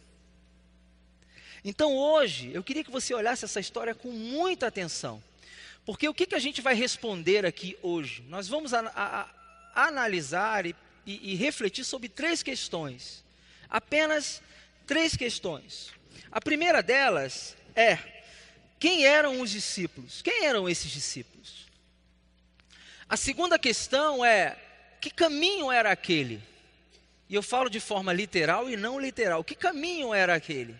Então 1.64 1.96
hoje, 1.96 2.52
eu 2.54 2.64
queria 2.64 2.84
que 2.84 2.92
você 2.92 3.14
olhasse 3.14 3.44
essa 3.44 3.60
história 3.60 3.94
com 3.94 4.12
muita 4.12 4.68
atenção. 4.68 5.22
Porque 5.86 6.08
o 6.08 6.14
que, 6.14 6.26
que 6.26 6.36
a 6.36 6.40
gente 6.40 6.62
vai 6.62 6.74
responder 6.74 7.46
aqui 7.46 7.78
hoje? 7.82 8.24
Nós 8.30 8.48
vamos 8.48 8.74
a, 8.74 8.80
a, 8.96 9.30
a 9.74 9.88
analisar 9.88 10.66
e, 10.66 10.76
e, 11.08 11.32
e 11.32 11.36
refletir 11.36 11.86
sobre 11.86 12.10
três 12.10 12.44
questões. 12.44 13.24
Apenas 13.70 14.42
três 14.86 15.16
questões. 15.16 15.92
A 16.30 16.42
primeira 16.42 16.84
delas 16.84 17.56
é: 17.74 17.98
quem 18.78 19.06
eram 19.06 19.40
os 19.42 19.50
discípulos? 19.50 20.22
Quem 20.22 20.46
eram 20.46 20.68
esses 20.68 20.92
discípulos? 20.92 21.66
A 23.08 23.16
segunda 23.16 23.58
questão 23.58 24.24
é: 24.24 24.58
que 25.00 25.10
caminho 25.10 25.72
era 25.72 25.92
aquele? 25.92 26.44
E 27.30 27.36
eu 27.36 27.42
falo 27.42 27.70
de 27.70 27.80
forma 27.80 28.12
literal 28.12 28.70
e 28.70 28.76
não 28.76 29.00
literal. 29.00 29.44
Que 29.44 29.56
caminho 29.56 30.14
era 30.14 30.36
aquele? 30.36 30.76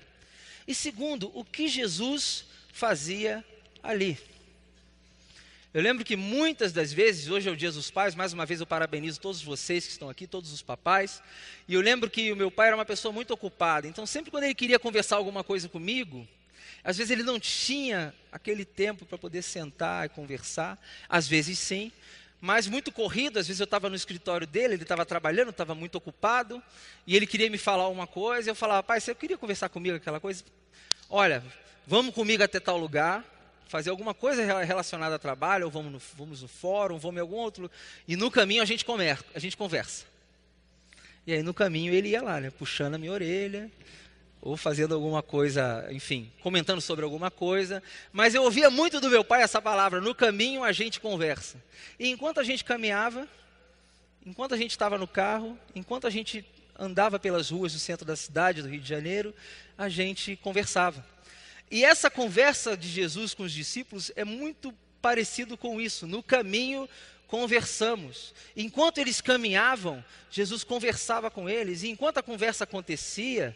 E 0.68 0.76
segundo, 0.76 1.32
o 1.34 1.44
que 1.46 1.68
Jesus 1.68 2.46
fazia 2.74 3.44
ali? 3.82 4.18
Eu 5.78 5.84
lembro 5.84 6.04
que 6.04 6.16
muitas 6.16 6.74
das 6.74 6.92
vezes, 6.92 7.30
hoje 7.30 7.48
é 7.48 7.52
o 7.52 7.56
Dia 7.56 7.72
dos 7.72 7.92
Pais, 7.92 8.16
mais 8.16 8.34
uma 8.34 8.48
vez 8.48 8.60
eu 8.60 8.66
parabenizo 8.66 9.20
todos 9.20 9.44
vocês 9.44 9.86
que 9.86 9.92
estão 9.92 10.10
aqui, 10.10 10.26
todos 10.26 10.52
os 10.52 10.64
papais. 10.64 11.22
E 11.68 11.76
eu 11.76 11.82
lembro 11.82 12.10
que 12.10 12.32
o 12.32 12.36
meu 12.36 12.50
pai 12.50 12.70
era 12.70 12.76
uma 12.76 12.84
pessoa 12.84 13.12
muito 13.12 13.32
ocupada, 13.32 13.88
então 13.88 14.04
sempre 14.04 14.32
quando 14.32 14.46
ele 14.46 14.56
queria 14.56 14.80
conversar 14.80 15.18
alguma 15.18 15.44
coisa 15.44 15.70
comigo, 15.70 16.28
às 16.84 16.98
vezes 16.98 17.12
ele 17.12 17.22
não 17.22 17.40
tinha 17.40 18.12
aquele 18.32 18.66
tempo 18.66 19.06
para 19.06 19.20
poder 19.20 19.44
sentar 19.44 20.08
e 20.08 20.10
conversar, 20.10 20.80
às 21.08 21.28
vezes 21.28 21.60
sim, 21.60 21.92
mas 22.42 22.66
muito 22.66 22.92
corrido, 22.92 23.38
às 23.38 23.46
vezes 23.46 23.60
eu 23.60 23.66
estava 23.66 23.88
no 23.88 23.96
escritório 23.96 24.48
dele, 24.48 24.74
ele 24.74 24.82
estava 24.82 25.06
trabalhando, 25.06 25.52
estava 25.52 25.76
muito 25.76 25.94
ocupado, 25.94 26.60
e 27.06 27.16
ele 27.16 27.28
queria 27.28 27.52
me 27.52 27.58
falar 27.60 27.88
uma 27.88 28.08
coisa, 28.08 28.50
eu 28.50 28.56
falava, 28.56 28.82
pai, 28.82 29.00
você 29.00 29.14
queria 29.14 29.38
conversar 29.38 29.70
comigo 29.70 29.98
aquela 29.98 30.20
coisa? 30.20 30.44
Olha, 31.08 31.44
vamos 31.86 32.16
comigo 32.16 32.42
até 32.42 32.60
tal 32.60 32.80
lugar, 32.80 33.24
fazer 33.68 33.90
alguma 33.90 34.14
coisa 34.14 34.44
relacionada 34.64 35.16
a 35.16 35.20
trabalho, 35.20 35.66
ou 35.66 35.72
vamos 35.72 35.92
no, 35.92 36.02
vamos 36.16 36.42
no 36.42 36.48
fórum, 36.48 36.98
vamos 36.98 37.18
em 37.18 37.22
algum 37.22 37.36
outro. 37.36 37.70
E 38.08 38.16
no 38.16 38.32
caminho 38.32 38.62
a 38.62 38.66
gente, 38.66 38.86
comer, 38.86 39.20
a 39.36 39.40
gente 39.40 39.58
conversa. 39.58 40.06
E 41.26 41.34
aí 41.34 41.44
no 41.44 41.54
caminho 41.54 41.94
ele 41.94 42.10
ia 42.10 42.22
lá, 42.22 42.40
né, 42.40 42.50
puxando 42.50 42.96
a 42.96 42.98
minha 42.98 43.12
orelha, 43.12 43.70
ou 44.42 44.56
fazendo 44.56 44.96
alguma 44.96 45.22
coisa, 45.22 45.86
enfim, 45.92 46.32
comentando 46.42 46.80
sobre 46.80 47.04
alguma 47.04 47.30
coisa. 47.30 47.84
Mas 48.14 48.34
eu 48.34 48.44
ouvia 48.44 48.70
muito 48.70 49.02
do 49.02 49.10
meu 49.10 49.24
pai 49.24 49.42
essa 49.42 49.62
palavra: 49.62 50.00
no 50.00 50.16
caminho 50.16 50.64
a 50.64 50.72
gente 50.72 51.00
conversa. 51.00 51.62
E 52.00 52.08
enquanto 52.10 52.40
a 52.40 52.44
gente 52.44 52.64
caminhava, 52.64 53.28
enquanto 54.26 54.54
a 54.54 54.58
gente 54.58 54.72
estava 54.72 54.98
no 54.98 55.08
carro, 55.08 55.58
enquanto 55.76 56.08
a 56.08 56.10
gente 56.10 56.46
andava 56.80 57.20
pelas 57.20 57.50
ruas 57.50 57.74
do 57.74 57.80
centro 57.80 58.06
da 58.06 58.16
cidade 58.16 58.62
do 58.62 58.70
Rio 58.70 58.80
de 58.80 58.88
Janeiro, 58.88 59.34
a 59.78 59.90
gente 59.90 60.36
conversava. 60.38 61.04
E 61.70 61.84
essa 61.84 62.10
conversa 62.10 62.78
de 62.78 62.88
Jesus 62.88 63.34
com 63.34 63.44
os 63.44 63.52
discípulos 63.52 64.12
é 64.16 64.24
muito 64.24 64.74
parecido 65.02 65.58
com 65.58 65.80
isso. 65.82 66.08
No 66.08 66.24
caminho 66.24 66.88
conversamos. 67.28 68.34
Enquanto 68.56 69.00
eles 69.00 69.22
caminhavam, 69.22 70.04
Jesus 70.32 70.64
conversava 70.64 71.30
com 71.30 71.50
eles, 71.50 71.84
e 71.84 71.90
enquanto 71.90 72.18
a 72.18 72.24
conversa 72.24 72.64
acontecia, 72.64 73.56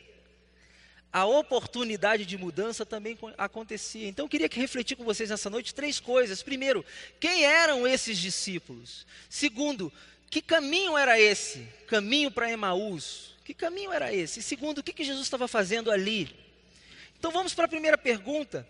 a 1.12 1.26
oportunidade 1.26 2.26
de 2.26 2.38
mudança 2.38 2.86
também 2.86 3.18
acontecia. 3.38 4.08
Então 4.08 4.26
eu 4.26 4.30
queria 4.30 4.48
que 4.48 4.60
refletir 4.60 4.96
com 4.96 5.04
vocês 5.04 5.30
nessa 5.30 5.50
noite 5.50 5.76
três 5.76 6.00
coisas. 6.00 6.42
Primeiro, 6.42 6.86
quem 7.20 7.44
eram 7.44 7.86
esses 7.86 8.18
discípulos? 8.18 9.06
Segundo, 9.30 9.92
que 10.30 10.42
caminho 10.42 10.98
era 10.98 11.20
esse? 11.20 11.68
Caminho 11.88 12.32
para 12.32 12.52
Emaús. 12.52 13.36
Que 13.44 13.54
caminho 13.54 13.92
era 13.92 14.14
esse? 14.14 14.42
Segundo, 14.42 14.78
o 14.78 14.84
que, 14.84 14.94
que 14.94 15.04
Jesus 15.04 15.26
estava 15.26 15.48
fazendo 15.48 15.92
ali? 15.92 16.34
Então 17.22 17.30
vamos 17.32 17.54
para 17.54 17.66
a 17.66 17.68
primeira 17.68 18.00
pergunta. 18.00 18.68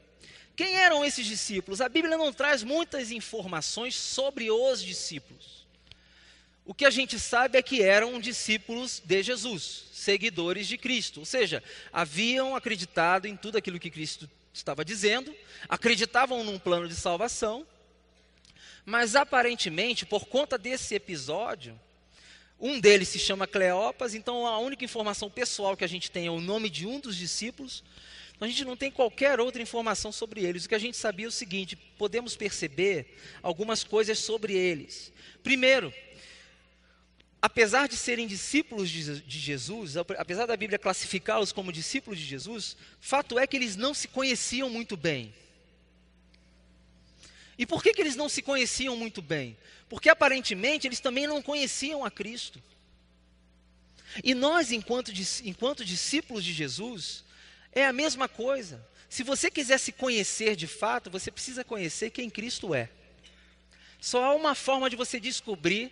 Quem 0.57 0.75
eram 0.75 1.05
esses 1.05 1.25
discípulos? 1.25 1.79
A 1.79 1.87
Bíblia 1.87 2.17
não 2.17 2.33
traz 2.33 2.63
muitas 2.63 3.09
informações 3.09 3.95
sobre 3.95 4.51
os 4.51 4.83
discípulos. 4.83 5.65
O 6.65 6.73
que 6.73 6.83
a 6.83 6.89
gente 6.89 7.17
sabe 7.17 7.57
é 7.57 7.61
que 7.61 7.81
eram 7.81 8.19
discípulos 8.19 9.01
de 9.05 9.23
Jesus, 9.23 9.85
seguidores 9.93 10.67
de 10.67 10.77
Cristo, 10.77 11.21
ou 11.21 11.25
seja, 11.25 11.63
haviam 11.93 12.53
acreditado 12.53 13.25
em 13.25 13.37
tudo 13.37 13.57
aquilo 13.57 13.79
que 13.79 13.89
Cristo 13.89 14.29
estava 14.53 14.83
dizendo, 14.83 15.33
acreditavam 15.69 16.43
num 16.43 16.59
plano 16.59 16.89
de 16.89 16.95
salvação, 16.95 17.65
mas 18.85 19.15
aparentemente, 19.15 20.05
por 20.05 20.25
conta 20.25 20.57
desse 20.57 20.93
episódio, 20.93 21.79
um 22.59 22.81
deles 22.81 23.07
se 23.07 23.17
chama 23.17 23.47
Cleopas, 23.47 24.13
então 24.13 24.45
a 24.45 24.59
única 24.59 24.83
informação 24.83 25.29
pessoal 25.29 25.77
que 25.77 25.85
a 25.85 25.87
gente 25.87 26.11
tem 26.11 26.27
é 26.27 26.31
o 26.31 26.41
nome 26.41 26.69
de 26.69 26.85
um 26.85 26.99
dos 26.99 27.15
discípulos, 27.15 27.81
a 28.41 28.47
gente 28.47 28.65
não 28.65 28.75
tem 28.75 28.89
qualquer 28.89 29.39
outra 29.39 29.61
informação 29.61 30.11
sobre 30.11 30.43
eles. 30.43 30.65
O 30.65 30.69
que 30.69 30.75
a 30.75 30.79
gente 30.79 30.97
sabia 30.97 31.27
é 31.27 31.29
o 31.29 31.31
seguinte: 31.31 31.75
podemos 31.75 32.35
perceber 32.35 33.15
algumas 33.43 33.83
coisas 33.83 34.17
sobre 34.17 34.53
eles. 34.53 35.13
Primeiro, 35.43 35.93
apesar 37.39 37.87
de 37.87 37.95
serem 37.95 38.25
discípulos 38.25 38.89
de, 38.89 39.39
Jesus, 39.39 39.95
apesar 39.95 40.47
da 40.47 40.57
Bíblia 40.57 40.79
classificá-los 40.79 41.51
como 41.51 41.71
discípulos 41.71 42.19
de 42.19 42.25
Jesus, 42.25 42.75
fato 42.99 43.37
é 43.37 43.45
que 43.45 43.55
eles 43.55 43.75
não 43.75 43.93
se 43.93 44.07
conheciam 44.07 44.69
muito 44.71 44.97
bem. 44.97 45.33
E 47.59 47.65
por 47.65 47.83
que, 47.83 47.93
que 47.93 48.01
eles 48.01 48.15
não 48.15 48.27
se 48.27 48.41
conheciam 48.41 48.95
muito 48.95 49.21
bem? 49.21 49.55
Porque 49.87 50.09
aparentemente 50.09 50.87
eles 50.87 50.99
também 50.99 51.27
não 51.27 51.43
conheciam 51.43 52.03
a 52.03 52.09
Cristo. 52.09 52.59
E 54.23 54.33
nós, 54.33 54.71
enquanto, 54.71 55.11
enquanto 55.43 55.85
discípulos 55.85 56.43
de 56.43 56.53
Jesus, 56.53 57.23
é 57.71 57.85
a 57.85 57.93
mesma 57.93 58.27
coisa. 58.27 58.85
Se 59.09 59.23
você 59.23 59.49
quiser 59.49 59.77
se 59.77 59.91
conhecer 59.91 60.55
de 60.55 60.67
fato, 60.67 61.09
você 61.09 61.31
precisa 61.31 61.63
conhecer 61.63 62.09
quem 62.09 62.29
Cristo 62.29 62.73
é. 62.73 62.89
Só 63.99 64.23
há 64.23 64.33
uma 64.33 64.55
forma 64.55 64.89
de 64.89 64.95
você 64.95 65.19
descobrir 65.19 65.91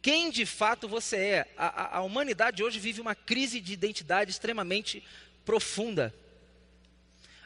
quem 0.00 0.30
de 0.30 0.46
fato 0.46 0.88
você 0.88 1.16
é. 1.16 1.48
A, 1.56 1.66
a, 1.66 1.96
a 1.98 2.02
humanidade 2.02 2.62
hoje 2.62 2.78
vive 2.78 3.00
uma 3.00 3.14
crise 3.14 3.60
de 3.60 3.72
identidade 3.72 4.30
extremamente 4.30 5.02
profunda. 5.44 6.14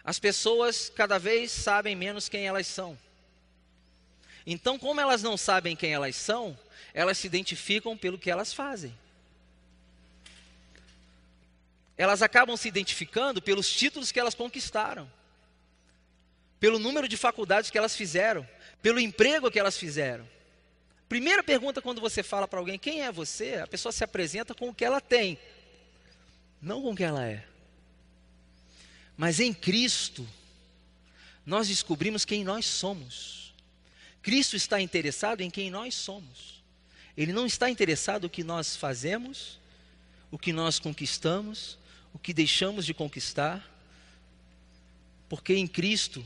As 0.05 0.19
pessoas 0.19 0.91
cada 0.95 1.19
vez 1.19 1.51
sabem 1.51 1.95
menos 1.95 2.29
quem 2.29 2.47
elas 2.47 2.67
são. 2.67 2.99
Então, 4.47 4.79
como 4.79 5.01
elas 5.01 5.23
não 5.23 5.37
sabem 5.37 5.77
quem 5.77 5.93
elas 5.93 6.17
são, 6.17 6.59
elas 6.95 7.19
se 7.19 7.27
identificam 7.27 7.97
pelo 7.97 8.19
que 8.19 8.31
elas 8.31 8.53
fazem 8.53 8.95
elas 11.99 12.23
acabam 12.23 12.57
se 12.57 12.69
identificando 12.69 13.43
pelos 13.43 13.69
títulos 13.71 14.13
que 14.13 14.21
elas 14.21 14.35
conquistaram, 14.35 15.11
pelo 16.61 16.79
número 16.79 17.09
de 17.09 17.17
faculdades 17.17 17.71
que 17.71 17.77
elas 17.77 17.97
fizeram, 17.97 18.49
pelo 18.81 19.01
emprego 19.01 19.51
que 19.51 19.59
elas 19.59 19.77
fizeram. 19.77 20.27
Primeira 21.09 21.43
pergunta 21.43 21.83
quando 21.83 22.01
você 22.01 22.23
fala 22.23 22.47
para 22.47 22.61
alguém 22.61 22.79
quem 22.79 23.03
é 23.03 23.11
você, 23.11 23.57
a 23.57 23.67
pessoa 23.67 23.91
se 23.91 24.05
apresenta 24.05 24.55
com 24.55 24.69
o 24.69 24.75
que 24.75 24.85
ela 24.85 25.01
tem, 25.01 25.37
não 26.63 26.81
com 26.81 26.93
o 26.93 26.97
que 26.97 27.03
ela 27.03 27.27
é. 27.27 27.45
Mas 29.17 29.41
em 29.41 29.53
Cristo, 29.53 30.29
nós 31.45 31.67
descobrimos 31.67 32.25
quem 32.25 32.45
nós 32.45 32.67
somos. 32.67 33.53
Cristo 34.23 34.55
está 34.55 34.81
interessado 34.81 35.41
em 35.41 35.51
quem 35.51 35.71
nós 35.71 35.95
somos. 35.95 36.63
Ele 37.17 37.33
não 37.33 37.47
está 37.47 37.69
interessado 37.69 38.25
no 38.25 38.31
que 38.31 38.45
nós 38.45 38.77
fazemos, 38.77 39.59
o 40.31 40.39
que 40.39 40.53
nós 40.53 40.79
conquistamos, 40.79 41.78
o 42.13 42.19
que 42.19 42.33
deixamos 42.33 42.85
de 42.85 42.95
conquistar, 42.95 43.69
porque 45.29 45.55
em 45.55 45.67
Cristo 45.67 46.25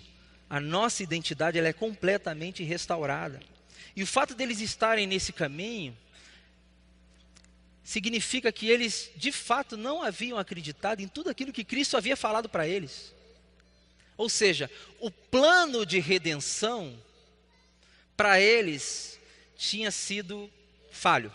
a 0.48 0.60
nossa 0.60 1.02
identidade 1.02 1.58
ela 1.58 1.68
é 1.68 1.72
completamente 1.72 2.62
restaurada. 2.62 3.40
E 3.96 4.02
o 4.02 4.06
fato 4.06 4.34
deles 4.34 4.60
estarem 4.60 5.06
nesse 5.06 5.32
caminho 5.32 5.96
significa 7.84 8.52
que 8.52 8.68
eles 8.68 9.10
de 9.16 9.32
fato 9.32 9.76
não 9.76 10.02
haviam 10.02 10.38
acreditado 10.38 11.00
em 11.00 11.08
tudo 11.08 11.30
aquilo 11.30 11.52
que 11.52 11.64
Cristo 11.64 11.96
havia 11.96 12.16
falado 12.16 12.48
para 12.48 12.66
eles. 12.66 13.14
Ou 14.16 14.28
seja, 14.28 14.70
o 15.00 15.10
plano 15.10 15.84
de 15.84 15.98
redenção 15.98 16.96
para 18.16 18.40
eles 18.40 19.18
tinha 19.56 19.90
sido 19.90 20.50
falho. 20.90 21.34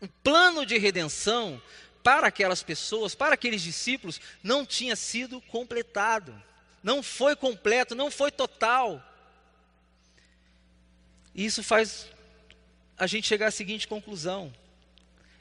O 0.00 0.08
plano 0.08 0.64
de 0.64 0.78
redenção 0.78 1.60
para 2.06 2.28
aquelas 2.28 2.62
pessoas, 2.62 3.16
para 3.16 3.34
aqueles 3.34 3.60
discípulos, 3.60 4.20
não 4.40 4.64
tinha 4.64 4.94
sido 4.94 5.40
completado. 5.40 6.40
Não 6.80 7.02
foi 7.02 7.34
completo, 7.34 7.96
não 7.96 8.12
foi 8.12 8.30
total. 8.30 9.02
E 11.34 11.44
isso 11.44 11.64
faz 11.64 12.06
a 12.96 13.08
gente 13.08 13.26
chegar 13.26 13.48
à 13.48 13.50
seguinte 13.50 13.88
conclusão: 13.88 14.54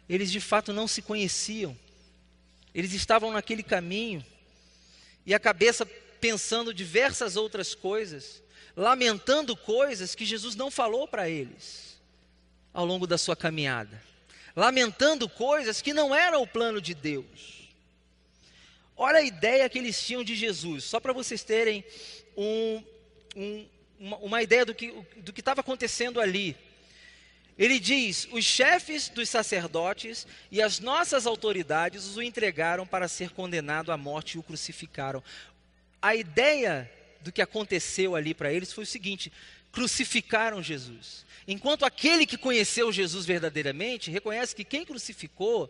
eles 0.10 0.32
de 0.32 0.40
fato 0.40 0.74
não 0.74 0.88
se 0.88 1.04
conheciam, 1.04 1.78
eles 2.74 2.94
estavam 2.94 3.32
naquele 3.32 3.62
caminho, 3.62 4.26
e 5.24 5.36
a 5.36 5.40
cabeça 5.40 5.86
pensando 6.20 6.74
diversas 6.74 7.36
outras 7.36 7.76
coisas, 7.76 8.42
lamentando 8.76 9.56
coisas 9.56 10.16
que 10.16 10.26
Jesus 10.26 10.56
não 10.56 10.72
falou 10.72 11.08
para 11.08 11.30
eles 11.30 12.02
ao 12.74 12.88
longo 12.88 13.06
da 13.06 13.20
sua 13.20 13.36
caminhada, 13.36 14.02
lamentando 14.56 15.28
coisas 15.28 15.82
que 15.82 15.94
não 15.94 16.16
eram 16.16 16.42
o 16.42 16.48
plano 16.48 16.80
de 16.80 16.94
Deus. 16.94 17.70
Olha 18.96 19.20
a 19.20 19.24
ideia 19.24 19.68
que 19.68 19.78
eles 19.78 20.02
tinham 20.02 20.24
de 20.24 20.36
Jesus, 20.36 20.86
só 20.86 21.00
para 21.00 21.12
vocês 21.12 21.44
terem 21.44 21.84
um, 22.38 22.82
um, 23.36 23.66
uma, 24.00 24.18
uma, 24.18 24.44
ideia 24.44 24.66
do 24.66 24.74
que 24.74 24.94
do 25.18 25.34
estava 25.38 25.60
acontecendo 25.60 26.22
ali. 26.22 26.56
Ele 27.58 27.78
diz: 27.78 28.28
os 28.32 28.46
chefes 28.46 29.10
dos 29.10 29.28
sacerdotes 29.28 30.26
e 30.50 30.62
as 30.62 30.80
nossas 30.80 31.26
autoridades 31.26 32.16
o 32.16 32.22
entregaram 32.22 32.88
para 32.88 33.10
ser 33.10 33.32
condenado 33.32 33.92
à 33.92 33.98
morte 33.98 34.36
e 34.36 34.40
o 34.40 34.44
crucificaram. 34.44 35.22
A 36.02 36.16
ideia 36.16 36.90
do 37.20 37.32
que 37.32 37.42
aconteceu 37.42 38.16
ali 38.16 38.34
para 38.34 38.54
eles 38.54 38.72
foi 38.72 38.86
o 38.86 38.88
seguinte: 38.88 39.32
crucificaram 39.76 40.64
Jesus. 40.64 41.26
Enquanto 41.46 41.84
aquele 41.84 42.26
que 42.26 42.38
conheceu 42.38 42.92
Jesus 42.94 43.26
verdadeiramente 43.26 44.10
reconhece 44.10 44.56
que 44.56 44.64
quem 44.64 44.86
crucificou 44.86 45.70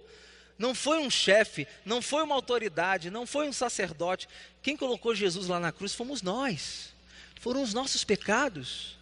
não 0.59 0.75
foi 0.75 0.99
um 0.99 1.09
chefe, 1.09 1.67
não 1.83 2.01
foi 2.01 2.23
uma 2.23 2.35
autoridade, 2.35 3.09
não 3.09 3.25
foi 3.25 3.49
um 3.49 3.51
sacerdote. 3.51 4.29
Quem 4.61 4.77
colocou 4.77 5.15
Jesus 5.15 5.47
lá 5.47 5.59
na 5.59 5.71
cruz 5.71 5.93
fomos 5.93 6.21
nós. 6.21 6.93
Foram 7.41 7.63
os 7.63 7.73
nossos 7.73 8.03
pecados. 8.03 8.95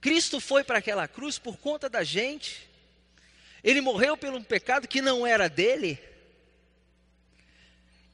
Cristo 0.00 0.40
foi 0.40 0.64
para 0.64 0.78
aquela 0.78 1.06
cruz 1.06 1.38
por 1.38 1.56
conta 1.56 1.88
da 1.88 2.02
gente. 2.02 2.68
Ele 3.62 3.80
morreu 3.80 4.16
pelo 4.16 4.42
pecado 4.42 4.88
que 4.88 5.00
não 5.00 5.24
era 5.24 5.48
dele. 5.48 5.98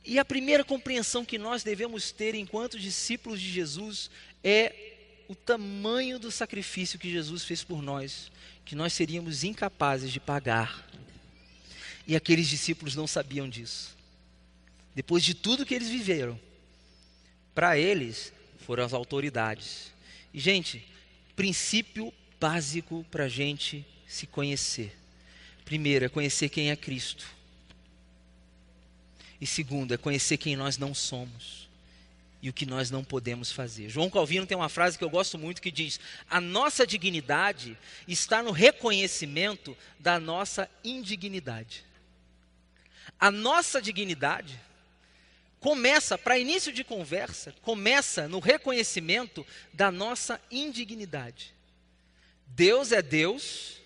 E 0.04 0.18
a 0.18 0.24
primeira 0.24 0.64
compreensão 0.64 1.24
que 1.24 1.38
nós 1.38 1.62
devemos 1.62 2.10
ter 2.10 2.34
enquanto 2.34 2.78
discípulos 2.78 3.40
de 3.40 3.50
Jesus 3.50 4.10
é 4.42 4.94
o 5.28 5.34
tamanho 5.34 6.18
do 6.18 6.30
sacrifício 6.30 6.98
que 6.98 7.10
Jesus 7.10 7.44
fez 7.44 7.62
por 7.62 7.82
nós, 7.82 8.32
que 8.64 8.74
nós 8.74 8.92
seríamos 8.92 9.44
incapazes 9.44 10.10
de 10.10 10.18
pagar. 10.18 10.88
E 12.06 12.16
aqueles 12.16 12.48
discípulos 12.48 12.96
não 12.96 13.06
sabiam 13.06 13.48
disso. 13.48 13.94
Depois 14.94 15.22
de 15.22 15.34
tudo 15.34 15.66
que 15.66 15.74
eles 15.74 15.88
viveram, 15.90 16.40
para 17.54 17.78
eles 17.78 18.32
foram 18.60 18.84
as 18.84 18.94
autoridades. 18.94 19.92
E, 20.32 20.40
gente, 20.40 20.84
princípio 21.36 22.12
básico 22.40 23.04
para 23.10 23.24
a 23.24 23.28
gente 23.28 23.84
se 24.06 24.26
conhecer. 24.26 24.96
Primeiro, 25.64 26.06
é 26.06 26.08
conhecer 26.08 26.48
quem 26.48 26.70
é 26.70 26.76
Cristo. 26.76 27.37
E 29.40 29.46
segundo, 29.46 29.94
é 29.94 29.96
conhecer 29.96 30.36
quem 30.36 30.56
nós 30.56 30.78
não 30.78 30.94
somos 30.94 31.68
e 32.40 32.48
o 32.48 32.52
que 32.52 32.66
nós 32.66 32.90
não 32.90 33.02
podemos 33.02 33.50
fazer. 33.50 33.88
João 33.88 34.10
Calvino 34.10 34.46
tem 34.46 34.56
uma 34.56 34.68
frase 34.68 34.96
que 34.96 35.04
eu 35.04 35.10
gosto 35.10 35.38
muito 35.38 35.62
que 35.62 35.70
diz: 35.70 35.98
A 36.28 36.40
nossa 36.40 36.86
dignidade 36.86 37.76
está 38.06 38.42
no 38.42 38.50
reconhecimento 38.50 39.76
da 39.98 40.18
nossa 40.18 40.70
indignidade. 40.84 41.84
A 43.18 43.30
nossa 43.30 43.82
dignidade 43.82 44.60
começa, 45.58 46.16
para 46.16 46.38
início 46.38 46.72
de 46.72 46.84
conversa, 46.84 47.52
começa 47.62 48.28
no 48.28 48.38
reconhecimento 48.38 49.44
da 49.72 49.90
nossa 49.90 50.40
indignidade. 50.50 51.52
Deus 52.46 52.92
é 52.92 53.02
Deus 53.02 53.80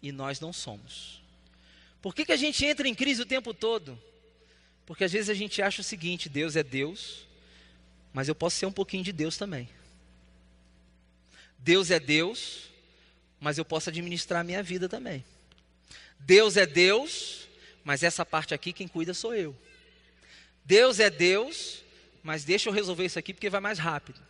e 0.00 0.12
nós 0.12 0.40
não 0.40 0.52
somos. 0.52 1.20
Por 2.00 2.14
que, 2.14 2.24
que 2.24 2.32
a 2.32 2.36
gente 2.36 2.64
entra 2.64 2.88
em 2.88 2.94
crise 2.94 3.22
o 3.22 3.26
tempo 3.26 3.52
todo? 3.52 3.98
Porque 4.86 5.04
às 5.04 5.12
vezes 5.12 5.30
a 5.30 5.34
gente 5.34 5.62
acha 5.62 5.80
o 5.80 5.84
seguinte: 5.84 6.28
Deus 6.28 6.56
é 6.56 6.62
Deus, 6.62 7.26
mas 8.12 8.28
eu 8.28 8.34
posso 8.34 8.56
ser 8.56 8.66
um 8.66 8.72
pouquinho 8.72 9.04
de 9.04 9.12
Deus 9.12 9.36
também. 9.36 9.68
Deus 11.58 11.90
é 11.90 12.00
Deus, 12.00 12.70
mas 13.40 13.58
eu 13.58 13.64
posso 13.64 13.88
administrar 13.88 14.40
a 14.40 14.44
minha 14.44 14.62
vida 14.62 14.88
também. 14.88 15.24
Deus 16.18 16.56
é 16.56 16.66
Deus, 16.66 17.48
mas 17.84 18.02
essa 18.02 18.24
parte 18.26 18.52
aqui 18.54 18.72
quem 18.72 18.88
cuida 18.88 19.14
sou 19.14 19.34
eu. 19.34 19.56
Deus 20.64 21.00
é 21.00 21.10
Deus, 21.10 21.82
mas 22.22 22.44
deixa 22.44 22.68
eu 22.68 22.72
resolver 22.72 23.04
isso 23.04 23.18
aqui 23.18 23.32
porque 23.32 23.50
vai 23.50 23.60
mais 23.60 23.78
rápido. 23.78 24.20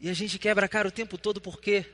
E 0.00 0.10
a 0.10 0.14
gente 0.14 0.38
quebra 0.38 0.66
a 0.66 0.68
cara 0.68 0.88
o 0.88 0.92
tempo 0.92 1.16
todo 1.16 1.40
por 1.40 1.60
quê? 1.60 1.84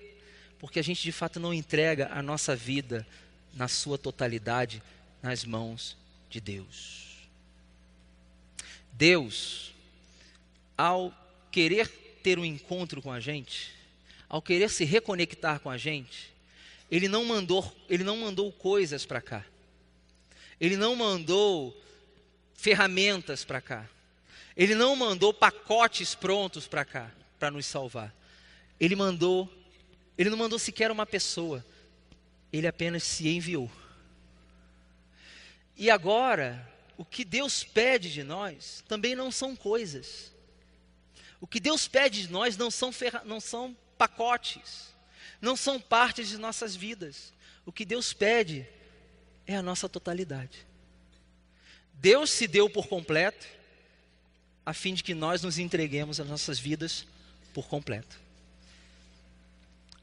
Porque 0.59 0.79
a 0.79 0.83
gente 0.83 1.03
de 1.03 1.13
fato 1.13 1.39
não 1.39 1.55
entrega 1.55 2.11
a 2.13 2.23
nossa 2.23 2.57
vida 2.57 3.07
na 3.55 3.69
sua 3.69 3.97
totalidade 3.97 4.83
nas 5.23 5.45
mãos 5.45 5.97
de 6.33 6.41
Deus. 6.41 7.29
Deus, 8.91 9.75
ao 10.77 11.13
querer 11.51 11.89
ter 12.23 12.39
um 12.39 12.45
encontro 12.45 13.03
com 13.03 13.13
a 13.13 13.21
gente, 13.21 13.71
ao 14.31 14.41
querer 14.41 14.71
se 14.71 14.85
reconectar 14.85 15.61
com 15.61 15.69
a 15.69 15.77
gente, 15.77 16.33
ele 16.91 17.07
não 17.07 17.23
mandou, 17.27 17.71
ele 17.89 18.03
não 18.03 18.17
mandou 18.17 18.51
coisas 18.51 19.05
para 19.05 19.21
cá. 19.21 19.45
Ele 20.59 20.77
não 20.77 20.97
mandou 20.97 21.79
ferramentas 22.55 23.45
para 23.45 23.61
cá. 23.61 23.87
Ele 24.57 24.75
não 24.75 24.97
mandou 24.97 25.35
pacotes 25.35 26.15
prontos 26.15 26.67
para 26.67 26.85
cá, 26.85 27.11
para 27.39 27.51
nos 27.51 27.67
salvar. 27.67 28.15
Ele 28.81 28.97
mandou, 28.97 29.53
ele 30.17 30.31
não 30.31 30.39
mandou 30.39 30.59
sequer 30.59 30.91
uma 30.91 31.05
pessoa. 31.05 31.65
Ele 32.51 32.67
apenas 32.67 33.03
se 33.03 33.29
enviou. 33.29 33.71
E 35.77 35.91
agora, 35.91 36.69
o 36.97 37.05
que 37.05 37.25
Deus 37.25 37.65
pede 37.65 38.13
de 38.13 38.23
nós 38.23 38.85
também 38.87 39.15
não 39.15 39.31
são 39.31 39.57
coisas. 39.57 40.33
O 41.41 41.47
que 41.47 41.59
Deus 41.59 41.89
pede 41.89 42.23
de 42.23 42.33
nós 42.33 42.57
não 42.57 42.71
são, 42.71 42.93
ferra, 42.93 43.23
não 43.25 43.41
são 43.41 43.77
pacotes, 43.99 44.95
não 45.41 45.57
são 45.57 45.81
partes 45.81 46.29
de 46.29 46.39
nossas 46.39 46.77
vidas. 46.77 47.33
O 47.67 47.73
que 47.73 47.85
Deus 47.85 48.13
pede 48.13 48.67
é 49.47 49.57
a 49.57 49.63
nossa 49.63 49.89
totalidade. 49.89 50.67
Deus 51.95 52.31
se 52.31 52.47
deu 52.47 52.69
por 52.69 52.87
completo, 52.87 53.47
a 54.65 54.73
fim 54.73 54.95
de 54.95 55.03
que 55.03 55.15
nós 55.15 55.43
nos 55.43 55.59
entreguemos 55.59 56.21
as 56.21 56.29
nossas 56.29 56.59
vidas 56.59 57.07
por 57.53 57.67
completo. 57.67 58.21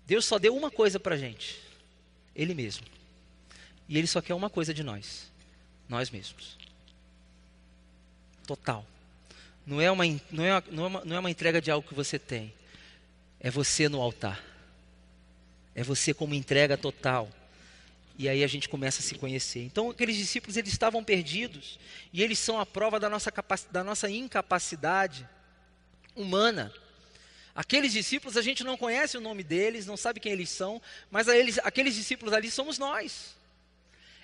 Deus 0.05 0.25
só 0.25 0.39
deu 0.39 0.55
uma 0.55 0.71
coisa 0.71 0.99
para 0.99 1.15
a 1.15 1.17
gente, 1.17 1.61
Ele 2.35 2.53
mesmo. 2.53 2.85
E 3.87 3.97
Ele 3.97 4.07
só 4.07 4.21
quer 4.21 4.33
uma 4.33 4.49
coisa 4.49 4.73
de 4.73 4.83
nós, 4.83 5.31
nós 5.89 6.09
mesmos. 6.09 6.57
Total. 8.47 8.85
Não 9.65 9.81
é 9.81 9.91
uma, 9.91 10.05
não 10.31 10.45
é, 10.45 10.63
não 10.71 10.83
é 10.85 10.87
uma, 10.87 11.05
não 11.05 11.15
é 11.15 11.19
uma 11.19 11.31
entrega 11.31 11.61
de 11.61 11.69
algo 11.69 11.87
que 11.87 11.93
você 11.93 12.17
tem, 12.17 12.53
é 13.39 13.51
você 13.51 13.89
no 13.89 14.01
altar. 14.01 14.41
É 15.75 15.83
você 15.83 16.13
como 16.13 16.33
entrega 16.33 16.77
total 16.77 17.29
e 18.19 18.27
aí 18.27 18.43
a 18.43 18.47
gente 18.47 18.67
começa 18.67 18.99
a 18.99 19.01
se 19.01 19.15
conhecer. 19.15 19.61
Então, 19.61 19.89
aqueles 19.89 20.17
discípulos, 20.17 20.57
eles 20.57 20.73
estavam 20.73 21.01
perdidos. 21.01 21.79
E 22.11 22.21
eles 22.21 22.37
são 22.37 22.59
a 22.59 22.65
prova 22.65 22.99
da 22.99 23.09
nossa, 23.09 23.31
da 23.71 23.81
nossa 23.81 24.09
incapacidade 24.09 25.25
humana. 26.13 26.69
Aqueles 27.55 27.93
discípulos, 27.93 28.35
a 28.35 28.41
gente 28.41 28.61
não 28.61 28.75
conhece 28.75 29.17
o 29.17 29.21
nome 29.21 29.41
deles, 29.41 29.85
não 29.85 29.95
sabe 29.95 30.19
quem 30.19 30.33
eles 30.33 30.49
são, 30.49 30.81
mas 31.09 31.29
eles, 31.29 31.59
aqueles 31.59 31.95
discípulos 31.95 32.33
ali 32.33 32.51
somos 32.51 32.77
nós. 32.77 33.37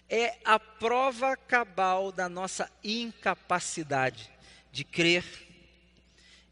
É 0.10 0.38
a 0.46 0.60
prova 0.60 1.36
cabal 1.36 2.12
da 2.12 2.30
nossa 2.30 2.70
incapacidade 2.84 4.30
de 4.72 4.84
crer, 4.84 5.26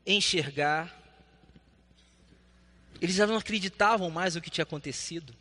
enxergar. 0.06 0.92
Eles 3.02 3.16
já 3.16 3.28
não 3.28 3.36
acreditavam 3.36 4.10
mais 4.10 4.36
no 4.36 4.42
que 4.42 4.50
tinha 4.50 4.64
acontecido. 4.64 5.36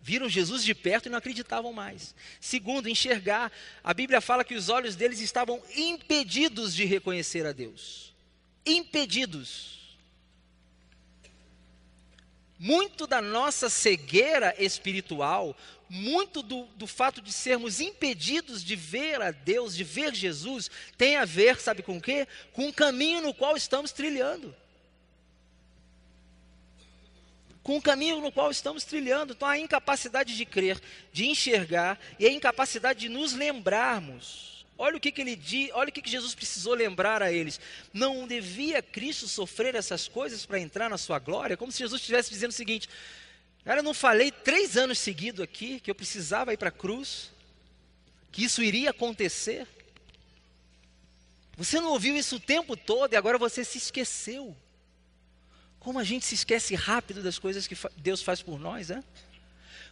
Viram 0.00 0.28
Jesus 0.28 0.64
de 0.64 0.74
perto 0.74 1.06
e 1.06 1.10
não 1.10 1.18
acreditavam 1.18 1.72
mais. 1.72 2.14
Segundo, 2.40 2.88
enxergar. 2.88 3.52
A 3.84 3.92
Bíblia 3.92 4.20
fala 4.20 4.44
que 4.44 4.54
os 4.54 4.70
olhos 4.70 4.96
deles 4.96 5.20
estavam 5.20 5.60
impedidos 5.76 6.74
de 6.74 6.86
reconhecer 6.86 7.44
a 7.44 7.52
Deus. 7.52 8.14
Impedidos. 8.64 9.98
Muito 12.58 13.06
da 13.06 13.20
nossa 13.20 13.68
cegueira 13.68 14.54
espiritual, 14.58 15.54
muito 15.88 16.42
do, 16.42 16.64
do 16.76 16.86
fato 16.86 17.22
de 17.22 17.32
sermos 17.32 17.80
impedidos 17.80 18.62
de 18.62 18.76
ver 18.76 19.22
a 19.22 19.30
Deus, 19.30 19.74
de 19.74 19.84
ver 19.84 20.14
Jesus, 20.14 20.70
tem 20.96 21.16
a 21.16 21.24
ver, 21.24 21.60
sabe 21.60 21.82
com 21.82 21.96
o 21.96 22.00
quê? 22.00 22.26
Com 22.52 22.68
o 22.68 22.72
caminho 22.72 23.20
no 23.20 23.32
qual 23.32 23.56
estamos 23.56 23.92
trilhando 23.92 24.54
com 27.68 27.76
o 27.76 27.82
caminho 27.82 28.18
no 28.22 28.32
qual 28.32 28.50
estamos 28.50 28.82
trilhando. 28.82 29.34
Então, 29.34 29.46
a 29.46 29.58
incapacidade 29.58 30.34
de 30.34 30.46
crer, 30.46 30.80
de 31.12 31.26
enxergar 31.26 32.00
e 32.18 32.26
a 32.26 32.32
incapacidade 32.32 33.00
de 33.00 33.10
nos 33.10 33.34
lembrarmos. 33.34 34.64
Olha 34.78 34.96
o 34.96 35.00
que, 35.00 35.12
que 35.12 35.20
ele 35.20 35.36
diz, 35.36 35.68
olha 35.74 35.90
o 35.90 35.92
que, 35.92 36.00
que 36.00 36.08
Jesus 36.08 36.34
precisou 36.34 36.72
lembrar 36.72 37.22
a 37.22 37.30
eles. 37.30 37.60
Não 37.92 38.26
devia 38.26 38.80
Cristo 38.80 39.28
sofrer 39.28 39.74
essas 39.74 40.08
coisas 40.08 40.46
para 40.46 40.58
entrar 40.58 40.88
na 40.88 40.96
sua 40.96 41.18
glória? 41.18 41.58
Como 41.58 41.70
se 41.70 41.80
Jesus 41.80 42.00
estivesse 42.00 42.30
dizendo 42.30 42.52
o 42.52 42.54
seguinte: 42.54 42.88
Cara, 43.68 43.80
eu 43.80 43.84
não 43.84 43.92
falei 43.92 44.32
três 44.32 44.78
anos 44.78 44.98
seguidos 44.98 45.42
aqui 45.42 45.78
que 45.78 45.90
eu 45.90 45.94
precisava 45.94 46.54
ir 46.54 46.56
para 46.56 46.70
a 46.70 46.72
cruz, 46.72 47.30
que 48.32 48.42
isso 48.42 48.62
iria 48.62 48.88
acontecer. 48.88 49.68
Você 51.54 51.78
não 51.78 51.90
ouviu 51.90 52.16
isso 52.16 52.36
o 52.36 52.40
tempo 52.40 52.74
todo 52.78 53.12
e 53.12 53.16
agora 53.16 53.36
você 53.36 53.62
se 53.62 53.76
esqueceu. 53.76 54.56
Como 55.78 55.98
a 55.98 56.02
gente 56.02 56.24
se 56.24 56.34
esquece 56.34 56.74
rápido 56.74 57.22
das 57.22 57.38
coisas 57.38 57.66
que 57.66 57.76
Deus 57.98 58.22
faz 58.22 58.40
por 58.40 58.58
nós, 58.58 58.90
é? 58.90 59.04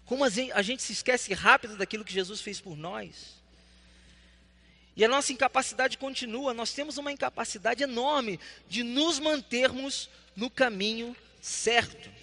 Como 0.07 0.25
a 0.25 0.63
gente 0.63 0.83
se 0.83 0.95
esquece 0.95 1.35
rápido 1.35 1.77
daquilo 1.77 2.03
que 2.03 2.15
Jesus 2.15 2.41
fez 2.41 2.59
por 2.59 2.79
nós. 2.79 3.35
E 4.97 5.05
a 5.05 5.09
nossa 5.09 5.35
incapacidade 5.35 5.99
continua, 5.99 6.55
nós 6.55 6.73
temos 6.73 6.97
uma 6.97 7.13
incapacidade 7.13 7.83
enorme 7.83 8.41
de 8.71 8.83
nos 8.83 9.19
mantermos 9.19 10.09
no 10.35 10.49
caminho 10.49 11.15
certo. 11.43 12.17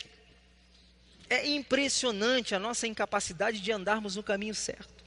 É 1.34 1.48
impressionante 1.48 2.54
a 2.54 2.60
nossa 2.60 2.86
incapacidade 2.86 3.60
de 3.60 3.72
andarmos 3.72 4.15
no 4.15 4.22
caminho 4.22 4.54
certo. 4.54 5.04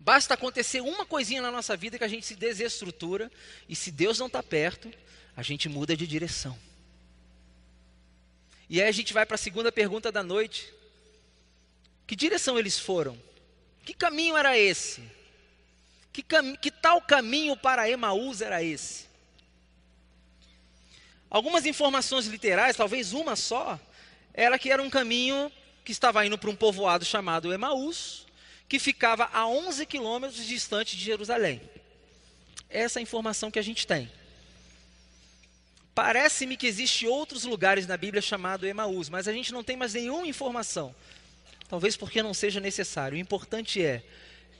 Basta 0.00 0.34
acontecer 0.34 0.80
uma 0.80 1.06
coisinha 1.06 1.40
na 1.40 1.52
nossa 1.52 1.76
vida 1.76 1.96
que 1.96 2.02
a 2.02 2.08
gente 2.08 2.26
se 2.26 2.34
desestrutura, 2.34 3.30
e 3.68 3.76
se 3.76 3.92
Deus 3.92 4.18
não 4.18 4.26
está 4.26 4.42
perto, 4.42 4.92
a 5.36 5.42
gente 5.42 5.68
muda 5.68 5.96
de 5.96 6.04
direção. 6.04 6.58
E 8.68 8.82
aí 8.82 8.88
a 8.88 8.92
gente 8.92 9.14
vai 9.14 9.24
para 9.24 9.36
a 9.36 9.38
segunda 9.38 9.70
pergunta 9.70 10.10
da 10.10 10.24
noite: 10.24 10.74
que 12.04 12.16
direção 12.16 12.58
eles 12.58 12.76
foram? 12.76 13.16
Que 13.84 13.94
caminho 13.94 14.36
era 14.36 14.58
esse? 14.58 15.00
Que, 16.12 16.24
cam 16.24 16.56
que 16.56 16.72
tal 16.72 17.00
caminho 17.00 17.56
para 17.56 17.88
Emaús 17.88 18.40
era 18.40 18.60
esse? 18.64 19.06
Algumas 21.30 21.66
informações 21.66 22.26
literais, 22.26 22.76
talvez 22.76 23.12
uma 23.12 23.36
só, 23.36 23.78
era 24.38 24.56
que 24.56 24.70
era 24.70 24.80
um 24.80 24.88
caminho 24.88 25.50
que 25.84 25.90
estava 25.90 26.24
indo 26.24 26.38
para 26.38 26.48
um 26.48 26.54
povoado 26.54 27.04
chamado 27.04 27.52
Emaús, 27.52 28.24
que 28.68 28.78
ficava 28.78 29.28
a 29.32 29.48
11 29.48 29.84
quilômetros 29.84 30.46
distante 30.46 30.96
de 30.96 31.02
Jerusalém. 31.02 31.60
Essa 32.70 32.98
é 32.98 33.00
a 33.00 33.02
informação 33.02 33.50
que 33.50 33.58
a 33.58 33.62
gente 33.62 33.84
tem. 33.84 34.08
Parece-me 35.92 36.56
que 36.56 36.68
existem 36.68 37.08
outros 37.08 37.42
lugares 37.42 37.84
na 37.88 37.96
Bíblia 37.96 38.22
chamado 38.22 38.64
Emaús, 38.64 39.08
mas 39.08 39.26
a 39.26 39.32
gente 39.32 39.52
não 39.52 39.64
tem 39.64 39.76
mais 39.76 39.94
nenhuma 39.94 40.28
informação. 40.28 40.94
Talvez 41.68 41.96
porque 41.96 42.22
não 42.22 42.32
seja 42.32 42.60
necessário. 42.60 43.18
O 43.18 43.20
importante 43.20 43.84
é 43.84 44.04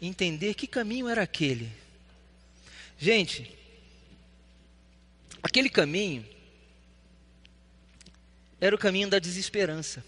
entender 0.03 0.55
que 0.55 0.67
caminho 0.67 1.09
era 1.09 1.23
aquele. 1.23 1.71
Gente, 2.99 3.57
aquele 5.41 5.71
caminho 5.71 6.27
era 8.61 8.75
o 8.75 8.79
caminho 8.79 9.09
da 9.09 9.19
desesperança. 9.19 10.05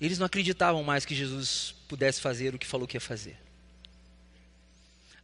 Eles 0.00 0.18
não 0.18 0.26
acreditavam 0.26 0.82
mais 0.82 1.04
que 1.04 1.14
Jesus 1.14 1.74
pudesse 1.86 2.20
fazer 2.20 2.54
o 2.54 2.58
que 2.58 2.66
falou 2.66 2.86
que 2.86 2.96
ia 2.96 3.00
fazer. 3.00 3.36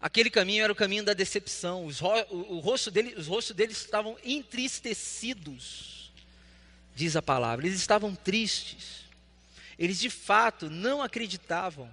Aquele 0.00 0.28
caminho 0.28 0.62
era 0.62 0.72
o 0.72 0.76
caminho 0.76 1.02
da 1.02 1.14
decepção. 1.14 1.86
Os, 1.86 2.00
o, 2.00 2.06
o 2.30 2.58
rosto 2.60 2.90
dele, 2.90 3.14
os 3.16 3.26
rostos 3.26 3.56
deles 3.56 3.78
estavam 3.78 4.16
entristecidos, 4.22 6.12
diz 6.94 7.16
a 7.16 7.22
palavra. 7.22 7.66
Eles 7.66 7.80
estavam 7.80 8.14
tristes. 8.14 9.06
Eles 9.78 9.98
de 9.98 10.10
fato 10.10 10.70
não 10.70 11.02
acreditavam 11.02 11.92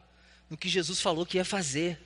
no 0.50 0.58
que 0.58 0.70
Jesus 0.70 1.02
falou 1.02 1.26
que 1.26 1.38
ia 1.38 1.46
fazer. 1.46 2.00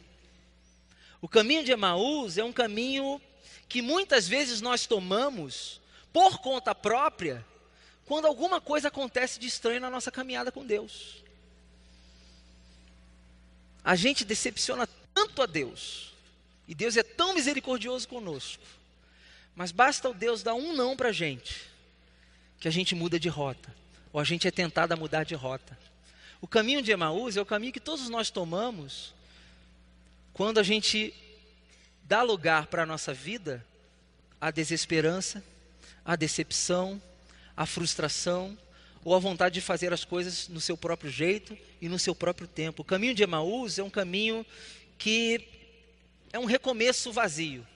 O 1.22 1.28
caminho 1.28 1.64
de 1.64 1.72
Emaús 1.72 2.38
é 2.38 2.44
um 2.44 2.54
caminho 2.54 3.20
que 3.68 3.82
muitas 3.82 4.28
vezes 4.28 4.62
nós 4.62 4.86
tomamos 4.86 5.82
por 6.12 6.40
conta 6.40 6.74
própria 6.74 7.46
quando 8.06 8.26
alguma 8.26 8.62
coisa 8.62 8.88
acontece 8.88 9.40
de 9.40 9.48
estranho 9.48 9.82
na 9.82 9.90
nossa 9.90 10.10
caminhada 10.10 10.52
com 10.52 10.66
Deus. 10.66 11.24
A 13.84 13.96
gente 13.96 14.26
decepciona 14.26 14.88
tanto 15.14 15.42
a 15.42 15.46
Deus, 15.46 16.14
e 16.68 16.76
Deus 16.76 16.98
é 16.98 17.04
tão 17.04 17.34
misericordioso 17.34 18.08
conosco, 18.08 18.64
mas 19.56 19.72
basta 19.72 20.10
o 20.10 20.14
Deus 20.14 20.44
dar 20.44 20.54
um 20.54 20.74
não 20.74 20.96
para 20.96 21.10
a 21.10 21.14
gente, 21.14 21.66
que 22.60 22.68
a 22.68 22.72
gente 22.72 22.94
muda 22.96 23.20
de 23.20 23.30
rota, 23.30 23.74
ou 24.14 24.20
a 24.20 24.24
gente 24.24 24.48
é 24.48 24.52
tentado 24.52 24.94
a 24.94 24.98
mudar 24.98 25.24
de 25.24 25.36
rota. 25.36 25.78
O 26.40 26.48
caminho 26.48 26.82
de 26.82 26.92
Emaús 26.92 27.36
é 27.36 27.42
o 27.42 27.46
caminho 27.46 27.74
que 27.74 27.80
todos 27.80 28.10
nós 28.10 28.30
tomamos 28.30 29.14
quando 30.34 30.60
a 30.60 30.64
gente 30.64 31.14
dá 32.04 32.22
lugar 32.22 32.68
para 32.68 32.84
a 32.84 32.86
nossa 32.86 33.14
vida 33.14 33.66
a 34.40 34.52
desesperança, 34.52 35.44
a 36.08 36.16
decepção, 36.16 37.02
a 37.56 37.66
frustração 37.66 38.58
ou 39.04 39.14
a 39.14 39.20
vontade 39.20 39.56
de 39.56 39.62
fazer 39.62 39.92
as 39.92 40.06
coisas 40.06 40.48
no 40.48 40.62
seu 40.62 40.78
próprio 40.78 41.12
jeito 41.12 41.58
e 41.82 41.90
no 41.90 42.00
seu 42.00 42.16
próprio 42.16 42.48
tempo. 42.48 42.82
O 42.82 42.86
caminho 42.86 43.14
de 43.14 43.24
Emaús 43.24 43.78
é 43.78 43.84
um 43.84 43.90
caminho 43.90 44.46
que 44.98 45.46
é 46.32 46.40
um 46.40 46.46
recomeço 46.46 47.12
vazio, 47.12 47.68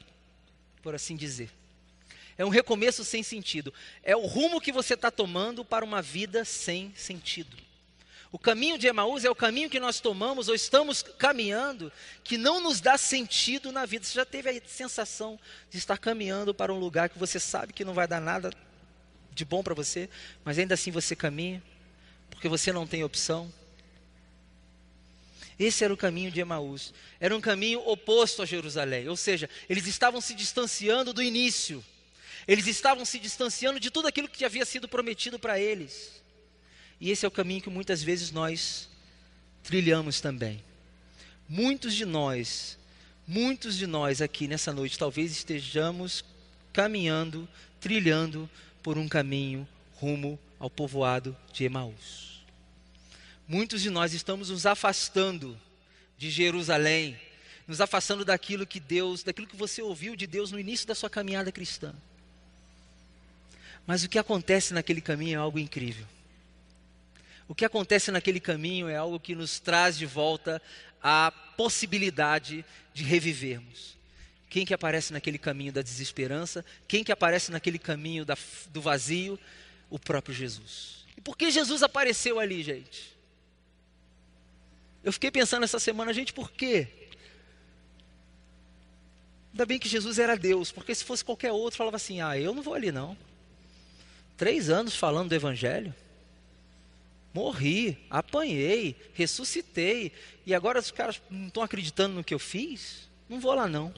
por 0.82 0.96
assim 0.96 1.18
dizer. 1.18 1.52
É 2.38 2.46
um 2.46 2.50
recomeço 2.50 3.04
sem 3.04 3.22
sentido. 3.22 3.74
É 4.02 4.16
o 4.16 4.26
rumo 4.26 4.62
que 4.62 4.72
você 4.72 4.94
está 4.94 5.12
tomando 5.12 5.66
para 5.66 5.84
uma 5.84 6.02
vida 6.02 6.46
sem 6.46 6.94
sentido. 6.96 7.58
O 8.32 8.40
caminho 8.40 8.78
de 8.78 8.88
Emaús 8.88 9.26
é 9.26 9.30
o 9.30 9.36
caminho 9.36 9.70
que 9.70 9.80
nós 9.80 10.00
tomamos 10.00 10.48
ou 10.48 10.56
estamos 10.56 11.04
caminhando 11.04 11.92
que 12.24 12.38
não 12.38 12.62
nos 12.62 12.80
dá 12.80 12.98
sentido 12.98 13.72
na 13.74 13.86
vida. 13.86 14.06
Você 14.06 14.14
já 14.14 14.26
teve 14.26 14.50
a 14.50 14.62
sensação 14.66 15.38
de 15.70 15.78
estar 15.78 15.98
caminhando 15.98 16.54
para 16.54 16.74
um 16.74 16.80
lugar 16.80 17.10
que 17.10 17.20
você 17.20 17.40
sabe 17.40 17.74
que 17.74 17.84
não 17.84 17.94
vai 17.94 18.08
dar 18.08 18.22
nada 18.22 18.50
de 19.34 19.44
bom 19.44 19.62
para 19.62 19.74
você, 19.74 20.10
mas 20.46 20.58
ainda 20.58 20.76
assim 20.76 20.92
você 20.92 21.14
caminha, 21.14 21.62
porque 22.30 22.48
você 22.48 22.72
não 22.72 22.88
tem 22.88 23.04
opção. 23.04 23.52
Esse 25.60 25.84
era 25.84 25.94
o 25.94 25.98
caminho 25.98 26.32
de 26.32 26.40
Emaús. 26.40 26.94
Era 27.20 27.36
um 27.36 27.42
caminho 27.42 27.86
oposto 27.86 28.42
a 28.42 28.46
Jerusalém, 28.46 29.10
ou 29.10 29.18
seja, 29.18 29.50
eles 29.70 29.86
estavam 29.88 30.22
se 30.22 30.34
distanciando 30.34 31.14
do 31.14 31.22
início. 31.22 31.84
Eles 32.48 32.66
estavam 32.66 33.04
se 33.04 33.20
distanciando 33.20 33.80
de 33.80 33.92
tudo 33.92 34.08
aquilo 34.08 34.30
que 34.30 34.46
havia 34.46 34.66
sido 34.66 34.88
prometido 34.88 35.38
para 35.38 35.60
eles. 35.60 36.21
E 37.02 37.10
esse 37.10 37.26
é 37.26 37.28
o 37.28 37.32
caminho 37.32 37.64
que 37.64 37.70
muitas 37.70 38.04
vezes 38.04 38.32
nós 38.32 38.88
trilhamos 39.64 40.22
também. 40.22 40.64
Muitos 41.50 41.96
de 41.96 42.06
nós, 42.06 42.78
muitos 43.28 43.76
de 43.76 43.88
nós 43.88 44.22
aqui 44.22 44.48
nessa 44.48 44.72
noite, 44.72 45.00
talvez 45.00 45.32
estejamos 45.32 46.24
caminhando, 46.72 47.50
trilhando 47.80 48.48
por 48.84 49.00
um 49.00 49.10
caminho 49.10 49.68
rumo 49.96 50.40
ao 50.60 50.70
povoado 50.70 51.36
de 51.52 51.64
Emaús. 51.64 52.46
Muitos 53.48 53.82
de 53.82 53.90
nós 53.90 54.14
estamos 54.14 54.52
nos 54.52 54.68
afastando 54.68 55.60
de 56.20 56.30
Jerusalém, 56.30 57.20
nos 57.68 57.82
afastando 57.82 58.24
daquilo 58.24 58.66
que 58.66 58.80
Deus, 58.80 59.24
daquilo 59.24 59.48
que 59.48 59.56
você 59.56 59.82
ouviu 59.82 60.16
de 60.16 60.28
Deus 60.28 60.52
no 60.52 60.60
início 60.60 60.88
da 60.88 60.94
sua 60.94 61.10
caminhada 61.10 61.52
cristã. 61.52 61.96
Mas 63.88 64.04
o 64.04 64.10
que 64.10 64.20
acontece 64.20 64.72
naquele 64.72 65.02
caminho 65.02 65.34
é 65.34 65.42
algo 65.42 65.58
incrível. 65.58 66.06
O 67.52 67.54
que 67.54 67.66
acontece 67.66 68.12
naquele 68.12 68.40
caminho 68.40 68.88
é 68.88 68.96
algo 68.96 69.20
que 69.20 69.36
nos 69.36 69.60
traz 69.60 69.98
de 69.98 70.06
volta 70.06 70.62
a 71.04 71.30
possibilidade 71.58 72.64
de 72.94 73.04
revivermos. 73.04 73.98
Quem 74.50 74.66
que 74.66 74.74
aparece 74.74 75.12
naquele 75.12 75.38
caminho 75.38 75.74
da 75.74 75.82
desesperança? 75.82 76.64
Quem 76.88 77.04
que 77.04 77.12
aparece 77.12 77.52
naquele 77.52 77.78
caminho 77.78 78.24
da, 78.24 78.38
do 78.70 78.82
vazio? 78.82 79.38
O 79.90 80.00
próprio 80.00 80.34
Jesus. 80.34 81.06
E 81.18 81.20
por 81.20 81.36
que 81.36 81.52
Jesus 81.52 81.84
apareceu 81.84 82.40
ali, 82.40 82.64
gente? 82.64 83.18
Eu 85.04 85.12
fiquei 85.12 85.30
pensando 85.30 85.66
essa 85.66 85.78
semana, 85.78 86.14
gente, 86.14 86.32
por 86.32 86.50
quê? 86.52 86.88
Ainda 89.52 89.66
bem 89.66 89.78
que 89.78 89.90
Jesus 89.90 90.20
era 90.20 90.38
Deus, 90.38 90.72
porque 90.72 90.96
se 90.96 91.04
fosse 91.04 91.26
qualquer 91.26 91.52
outro, 91.52 91.78
falava 91.78 91.98
assim: 91.98 92.22
ah, 92.22 92.40
eu 92.40 92.56
não 92.56 92.64
vou 92.64 92.76
ali 92.76 92.94
não. 92.94 93.18
Três 94.38 94.70
anos 94.70 94.96
falando 94.96 95.28
do 95.28 95.36
Evangelho. 95.36 95.94
Morri, 97.34 97.98
apanhei, 98.10 98.96
ressuscitei, 99.14 100.12
e 100.46 100.54
agora 100.54 100.80
os 100.80 100.92
caras 100.92 101.22
não 101.30 101.48
estão 101.48 101.64
acreditando 101.64 102.16
no 102.16 102.24
que 102.24 102.34
eu 102.34 102.40
fiz? 102.40 103.10
Não 103.30 103.40
vou 103.40 103.54
lá 103.54 103.68
não. 103.68 103.94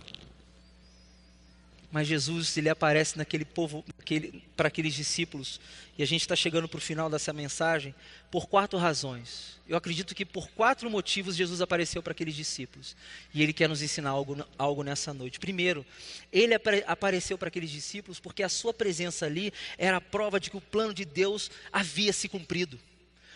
Mas 1.91 2.07
Jesus, 2.07 2.57
ele 2.57 2.69
aparece 2.69 3.17
naquele 3.17 3.45
povo, 3.45 3.83
naquele, 3.95 4.43
para 4.57 4.67
aqueles 4.67 4.95
discípulos, 4.95 5.61
e 5.95 6.01
a 6.01 6.07
gente 6.07 6.21
está 6.21 6.35
chegando 6.35 6.67
para 6.67 6.79
o 6.79 6.81
final 6.81 7.07
dessa 7.07 7.31
mensagem, 7.31 7.93
por 8.31 8.47
quatro 8.47 8.79
razões. 8.79 9.59
Eu 9.67 9.77
acredito 9.77 10.15
que 10.15 10.25
por 10.25 10.49
quatro 10.49 10.89
motivos 10.89 11.35
Jesus 11.35 11.61
apareceu 11.61 12.01
para 12.01 12.11
aqueles 12.11 12.35
discípulos. 12.35 12.95
E 13.31 13.43
ele 13.43 13.53
quer 13.53 13.69
nos 13.69 13.83
ensinar 13.83 14.09
algo, 14.09 14.43
algo 14.57 14.81
nessa 14.81 15.13
noite. 15.13 15.39
Primeiro, 15.39 15.85
ele 16.31 16.55
apareceu 16.87 17.37
para 17.37 17.49
aqueles 17.49 17.69
discípulos 17.69 18.19
porque 18.19 18.41
a 18.41 18.49
sua 18.49 18.73
presença 18.73 19.27
ali 19.27 19.53
era 19.77 19.97
a 19.97 20.01
prova 20.01 20.39
de 20.39 20.49
que 20.49 20.57
o 20.57 20.61
plano 20.61 20.95
de 20.95 21.05
Deus 21.05 21.51
havia 21.71 22.11
se 22.11 22.27
cumprido. 22.27 22.79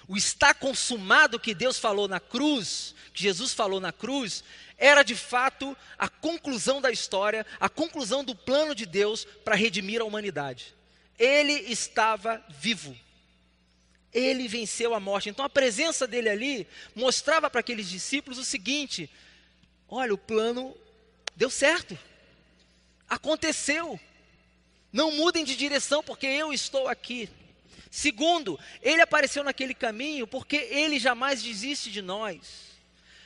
O 0.07 0.15
está 0.15 0.53
consumado 0.53 1.39
que 1.39 1.53
Deus 1.53 1.77
falou 1.77 2.07
na 2.07 2.19
cruz, 2.19 2.95
que 3.13 3.21
Jesus 3.21 3.53
falou 3.53 3.79
na 3.79 3.91
cruz, 3.91 4.43
era 4.77 5.03
de 5.03 5.15
fato 5.15 5.75
a 5.97 6.07
conclusão 6.07 6.79
da 6.79 6.91
história, 6.91 7.45
a 7.59 7.67
conclusão 7.67 8.23
do 8.23 8.33
plano 8.33 8.73
de 8.73 8.85
Deus 8.85 9.25
para 9.43 9.55
redimir 9.55 10.01
a 10.01 10.05
humanidade. 10.05 10.73
Ele 11.19 11.53
estava 11.53 12.43
vivo. 12.49 12.95
Ele 14.13 14.47
venceu 14.47 14.93
a 14.93 14.99
morte. 14.99 15.29
Então 15.29 15.43
a 15.43 15.49
presença 15.49 16.07
dele 16.07 16.29
ali 16.29 16.67
mostrava 16.95 17.49
para 17.49 17.59
aqueles 17.59 17.89
discípulos 17.89 18.37
o 18.37 18.45
seguinte: 18.45 19.09
olha, 19.89 20.13
o 20.13 20.17
plano 20.17 20.75
Deu 21.37 21.51
certo. 21.51 21.97
Aconteceu. 23.07 23.99
Não 24.91 25.11
mudem 25.11 25.45
de 25.45 25.55
direção, 25.55 26.01
porque 26.01 26.25
eu 26.25 26.51
estou 26.51 26.87
aqui. 26.87 27.29
Segundo, 27.89 28.59
ele 28.81 29.01
apareceu 29.01 29.43
naquele 29.43 29.73
caminho 29.73 30.27
porque 30.27 30.55
ele 30.55 30.99
jamais 30.99 31.41
desiste 31.41 31.91
de 31.91 32.01
nós. 32.01 32.67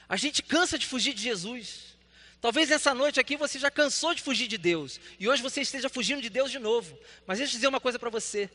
A 0.07 0.15
gente 0.15 0.43
cansa 0.43 0.77
de 0.77 0.85
fugir 0.85 1.13
de 1.13 1.21
Jesus. 1.21 1.95
Talvez 2.41 2.69
nessa 2.69 2.93
noite 2.93 3.19
aqui 3.19 3.37
você 3.37 3.59
já 3.59 3.69
cansou 3.69 4.13
de 4.13 4.21
fugir 4.21 4.47
de 4.47 4.57
Deus 4.57 4.99
e 5.19 5.29
hoje 5.29 5.41
você 5.41 5.61
esteja 5.61 5.89
fugindo 5.89 6.21
de 6.21 6.29
Deus 6.29 6.51
de 6.51 6.59
novo. 6.59 6.97
Mas 7.25 7.37
deixa 7.37 7.53
eu 7.53 7.57
dizer 7.57 7.67
uma 7.67 7.79
coisa 7.79 7.99
para 7.99 8.09
você: 8.09 8.49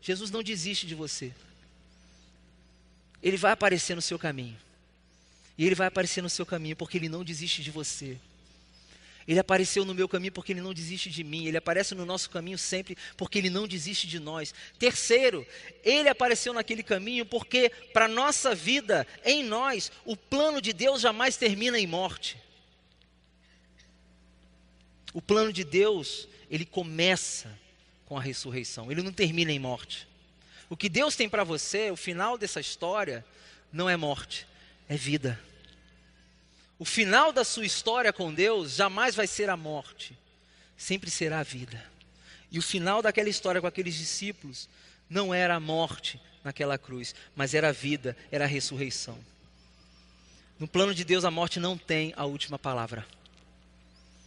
Jesus 0.00 0.30
não 0.30 0.42
desiste 0.42 0.86
de 0.86 0.94
você. 0.94 1.32
Ele 3.22 3.36
vai 3.36 3.52
aparecer 3.52 3.94
no 3.94 4.02
seu 4.02 4.18
caminho. 4.18 4.58
E 5.56 5.66
ele 5.66 5.74
vai 5.74 5.86
aparecer 5.86 6.22
no 6.22 6.30
seu 6.30 6.46
caminho 6.46 6.76
porque 6.76 6.96
ele 6.96 7.08
não 7.08 7.22
desiste 7.22 7.62
de 7.62 7.70
você. 7.70 8.18
Ele 9.26 9.38
apareceu 9.38 9.84
no 9.84 9.94
meu 9.94 10.08
caminho 10.08 10.32
porque 10.32 10.52
ele 10.52 10.60
não 10.60 10.74
desiste 10.74 11.10
de 11.10 11.22
mim. 11.22 11.46
Ele 11.46 11.56
aparece 11.56 11.94
no 11.94 12.04
nosso 12.04 12.28
caminho 12.30 12.58
sempre 12.58 12.96
porque 13.16 13.38
ele 13.38 13.50
não 13.50 13.66
desiste 13.66 14.06
de 14.06 14.18
nós. 14.18 14.54
Terceiro, 14.78 15.46
ele 15.84 16.08
apareceu 16.08 16.52
naquele 16.52 16.82
caminho 16.82 17.24
porque, 17.24 17.70
para 17.92 18.08
nossa 18.08 18.54
vida, 18.54 19.06
em 19.24 19.42
nós, 19.42 19.92
o 20.04 20.16
plano 20.16 20.60
de 20.60 20.72
Deus 20.72 21.00
jamais 21.00 21.36
termina 21.36 21.78
em 21.78 21.86
morte. 21.86 22.36
O 25.12 25.20
plano 25.20 25.52
de 25.52 25.62
Deus, 25.62 26.26
ele 26.50 26.64
começa 26.64 27.58
com 28.06 28.16
a 28.16 28.20
ressurreição, 28.20 28.90
ele 28.90 29.02
não 29.02 29.12
termina 29.12 29.52
em 29.52 29.58
morte. 29.58 30.08
O 30.68 30.76
que 30.76 30.88
Deus 30.88 31.14
tem 31.14 31.28
para 31.28 31.44
você, 31.44 31.90
o 31.90 31.96
final 31.96 32.38
dessa 32.38 32.60
história, 32.60 33.24
não 33.70 33.88
é 33.88 33.96
morte, 33.96 34.46
é 34.88 34.96
vida. 34.96 35.38
O 36.82 36.84
final 36.84 37.32
da 37.32 37.44
sua 37.44 37.64
história 37.64 38.12
com 38.12 38.34
Deus 38.34 38.74
jamais 38.74 39.14
vai 39.14 39.28
ser 39.28 39.48
a 39.48 39.56
morte, 39.56 40.18
sempre 40.76 41.10
será 41.10 41.38
a 41.38 41.44
vida. 41.44 41.80
E 42.50 42.58
o 42.58 42.62
final 42.62 43.00
daquela 43.00 43.28
história 43.28 43.60
com 43.60 43.68
aqueles 43.68 43.94
discípulos 43.94 44.68
não 45.08 45.32
era 45.32 45.54
a 45.54 45.60
morte 45.60 46.20
naquela 46.42 46.76
cruz, 46.76 47.14
mas 47.36 47.54
era 47.54 47.68
a 47.68 47.72
vida, 47.72 48.16
era 48.32 48.46
a 48.46 48.48
ressurreição. 48.48 49.16
No 50.58 50.66
plano 50.66 50.92
de 50.92 51.04
Deus, 51.04 51.24
a 51.24 51.30
morte 51.30 51.60
não 51.60 51.78
tem 51.78 52.12
a 52.16 52.24
última 52.24 52.58
palavra. 52.58 53.06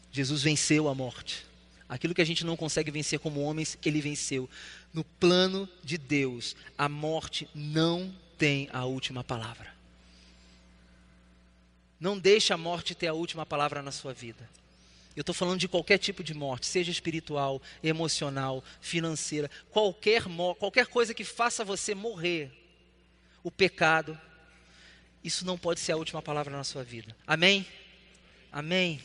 Jesus 0.10 0.42
venceu 0.42 0.88
a 0.88 0.96
morte. 0.96 1.46
Aquilo 1.90 2.16
que 2.16 2.22
a 2.22 2.26
gente 2.26 2.46
não 2.46 2.56
consegue 2.56 2.90
vencer 2.90 3.20
como 3.20 3.42
homens, 3.42 3.78
ele 3.84 4.00
venceu. 4.00 4.50
No 4.94 5.04
plano 5.04 5.68
de 5.84 5.98
Deus, 5.98 6.56
a 6.78 6.88
morte 6.88 7.50
não 7.54 8.16
tem 8.38 8.70
a 8.72 8.86
última 8.86 9.26
palavra. 9.26 9.75
Não 12.00 12.18
deixe 12.18 12.54
a 12.54 12.58
morte 12.58 12.94
ter 12.94 13.08
a 13.08 13.14
última 13.14 13.46
palavra 13.46 13.82
na 13.82 13.92
sua 13.92 14.14
vida. 14.14 14.50
Eu 15.16 15.22
estou 15.22 15.34
falando 15.34 15.60
de 15.60 15.68
qualquer 15.68 15.98
tipo 15.98 16.22
de 16.24 16.34
morte, 16.34 16.66
seja 16.66 16.92
espiritual, 16.92 17.62
emocional, 17.82 18.64
financeira, 18.82 19.50
qualquer, 19.70 20.24
qualquer 20.60 20.88
coisa 20.88 21.14
que 21.14 21.24
faça 21.24 21.64
você 21.64 21.96
morrer. 21.96 22.52
O 23.42 23.50
pecado, 23.50 24.20
isso 25.24 25.46
não 25.46 25.58
pode 25.58 25.80
ser 25.80 25.94
a 25.94 25.98
última 25.98 26.22
palavra 26.22 26.56
na 26.56 26.64
sua 26.66 26.84
vida. 26.84 27.16
Amém? 27.26 27.66
Amém. 28.52 29.02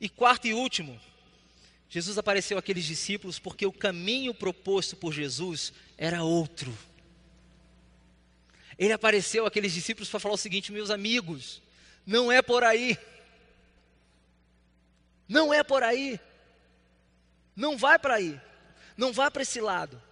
E 0.00 0.08
quarto 0.08 0.46
e 0.46 0.54
último, 0.54 0.98
Jesus 1.90 2.16
apareceu 2.16 2.56
àqueles 2.56 2.84
discípulos 2.84 3.38
porque 3.38 3.66
o 3.66 3.72
caminho 3.72 4.32
proposto 4.32 4.96
por 4.96 5.12
Jesus 5.12 5.72
era 5.96 6.22
outro. 6.22 6.76
Ele 8.78 8.92
apareceu 8.92 9.44
àqueles 9.44 9.72
discípulos 9.72 10.08
para 10.08 10.20
falar 10.20 10.34
o 10.34 10.38
seguinte: 10.38 10.70
meus 10.70 10.90
amigos, 10.90 11.60
não 12.08 12.32
é 12.32 12.40
por 12.40 12.64
aí. 12.64 12.98
Não 15.28 15.52
é 15.52 15.62
por 15.62 15.82
aí. 15.82 16.18
Não 17.54 17.76
vai 17.76 17.98
para 17.98 18.14
aí. 18.14 18.40
Não 18.96 19.12
vá 19.12 19.30
para 19.30 19.42
esse 19.42 19.60
lado. 19.60 20.02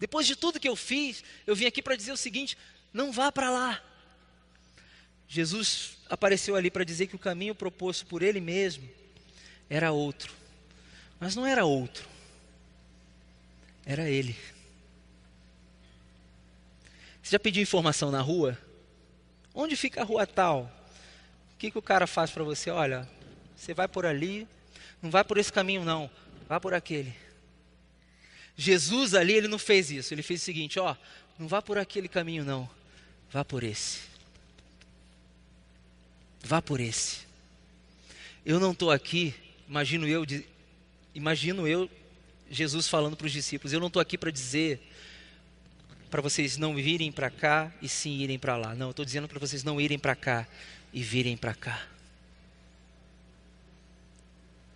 Depois 0.00 0.26
de 0.26 0.34
tudo 0.34 0.58
que 0.58 0.68
eu 0.68 0.74
fiz, 0.74 1.22
eu 1.46 1.54
vim 1.54 1.66
aqui 1.66 1.80
para 1.80 1.94
dizer 1.94 2.10
o 2.10 2.16
seguinte: 2.16 2.58
não 2.92 3.12
vá 3.12 3.30
para 3.30 3.50
lá. 3.50 3.80
Jesus 5.28 5.96
apareceu 6.10 6.56
ali 6.56 6.72
para 6.72 6.82
dizer 6.82 7.06
que 7.06 7.14
o 7.14 7.20
caminho 7.20 7.54
proposto 7.54 8.04
por 8.04 8.20
Ele 8.20 8.40
mesmo 8.40 8.90
era 9.70 9.92
outro. 9.92 10.34
Mas 11.20 11.36
não 11.36 11.46
era 11.46 11.64
outro. 11.64 12.08
Era 13.86 14.10
ele. 14.10 14.34
Você 17.22 17.30
já 17.30 17.38
pediu 17.38 17.62
informação 17.62 18.10
na 18.10 18.20
rua? 18.20 18.58
Onde 19.54 19.76
fica 19.76 20.00
a 20.00 20.04
rua 20.04 20.26
tal? 20.26 20.83
O 21.54 21.58
que, 21.58 21.70
que 21.70 21.78
o 21.78 21.82
cara 21.82 22.06
faz 22.06 22.30
para 22.30 22.44
você? 22.44 22.70
Olha, 22.70 23.08
você 23.56 23.72
vai 23.72 23.88
por 23.88 24.04
ali, 24.04 24.46
não 25.00 25.10
vai 25.10 25.24
por 25.24 25.38
esse 25.38 25.52
caminho 25.52 25.84
não, 25.84 26.10
vá 26.48 26.60
por 26.60 26.74
aquele. 26.74 27.14
Jesus 28.56 29.14
ali, 29.14 29.32
ele 29.32 29.48
não 29.48 29.58
fez 29.58 29.90
isso. 29.90 30.14
Ele 30.14 30.22
fez 30.22 30.42
o 30.42 30.44
seguinte, 30.44 30.78
ó, 30.78 30.94
não 31.38 31.48
vá 31.48 31.60
por 31.60 31.78
aquele 31.78 32.08
caminho 32.08 32.44
não, 32.44 32.68
vá 33.30 33.44
por 33.44 33.62
esse. 33.62 34.00
Vá 36.42 36.60
por 36.60 36.78
esse. 36.78 37.20
Eu 38.44 38.60
não 38.60 38.72
estou 38.72 38.90
aqui 38.90 39.34
imagino 39.68 40.06
eu, 40.06 40.24
imagino 41.14 41.66
eu, 41.66 41.90
Jesus 42.50 42.88
falando 42.88 43.16
para 43.16 43.26
os 43.26 43.32
discípulos: 43.32 43.72
Eu 43.72 43.80
não 43.80 43.88
estou 43.88 44.00
aqui 44.00 44.16
para 44.16 44.30
dizer 44.30 44.80
para 46.14 46.22
vocês 46.22 46.56
não 46.56 46.76
virem 46.76 47.10
para 47.10 47.28
cá 47.28 47.72
e 47.82 47.88
sim 47.88 48.18
irem 48.18 48.38
para 48.38 48.56
lá. 48.56 48.72
Não, 48.72 48.86
eu 48.86 48.90
estou 48.92 49.04
dizendo 49.04 49.26
para 49.26 49.40
vocês 49.40 49.64
não 49.64 49.80
irem 49.80 49.98
para 49.98 50.14
cá 50.14 50.46
e 50.92 51.02
virem 51.02 51.36
para 51.36 51.52
cá. 51.52 51.88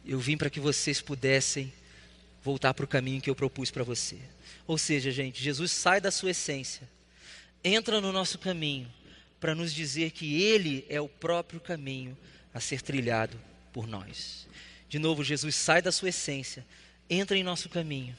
Eu 0.04 0.18
vim 0.18 0.36
para 0.36 0.50
que 0.50 0.58
vocês 0.58 1.00
pudessem 1.00 1.72
voltar 2.42 2.74
para 2.74 2.84
o 2.84 2.88
caminho 2.88 3.20
que 3.20 3.30
eu 3.30 3.36
propus 3.36 3.70
para 3.70 3.84
você. 3.84 4.18
Ou 4.66 4.76
seja, 4.76 5.12
gente, 5.12 5.40
Jesus 5.40 5.70
sai 5.70 6.00
da 6.00 6.10
sua 6.10 6.32
essência, 6.32 6.82
entra 7.62 8.00
no 8.00 8.10
nosso 8.10 8.36
caminho 8.36 8.92
para 9.38 9.54
nos 9.54 9.72
dizer 9.72 10.10
que 10.10 10.42
Ele 10.42 10.84
é 10.88 11.00
o 11.00 11.08
próprio 11.08 11.60
caminho 11.60 12.18
a 12.52 12.58
ser 12.58 12.82
trilhado 12.82 13.38
por 13.72 13.86
nós. 13.86 14.48
De 14.88 14.98
novo, 14.98 15.22
Jesus 15.22 15.54
sai 15.54 15.80
da 15.82 15.92
sua 15.92 16.08
essência, 16.08 16.66
entra 17.08 17.36
em 17.36 17.44
nosso 17.44 17.68
caminho, 17.68 18.16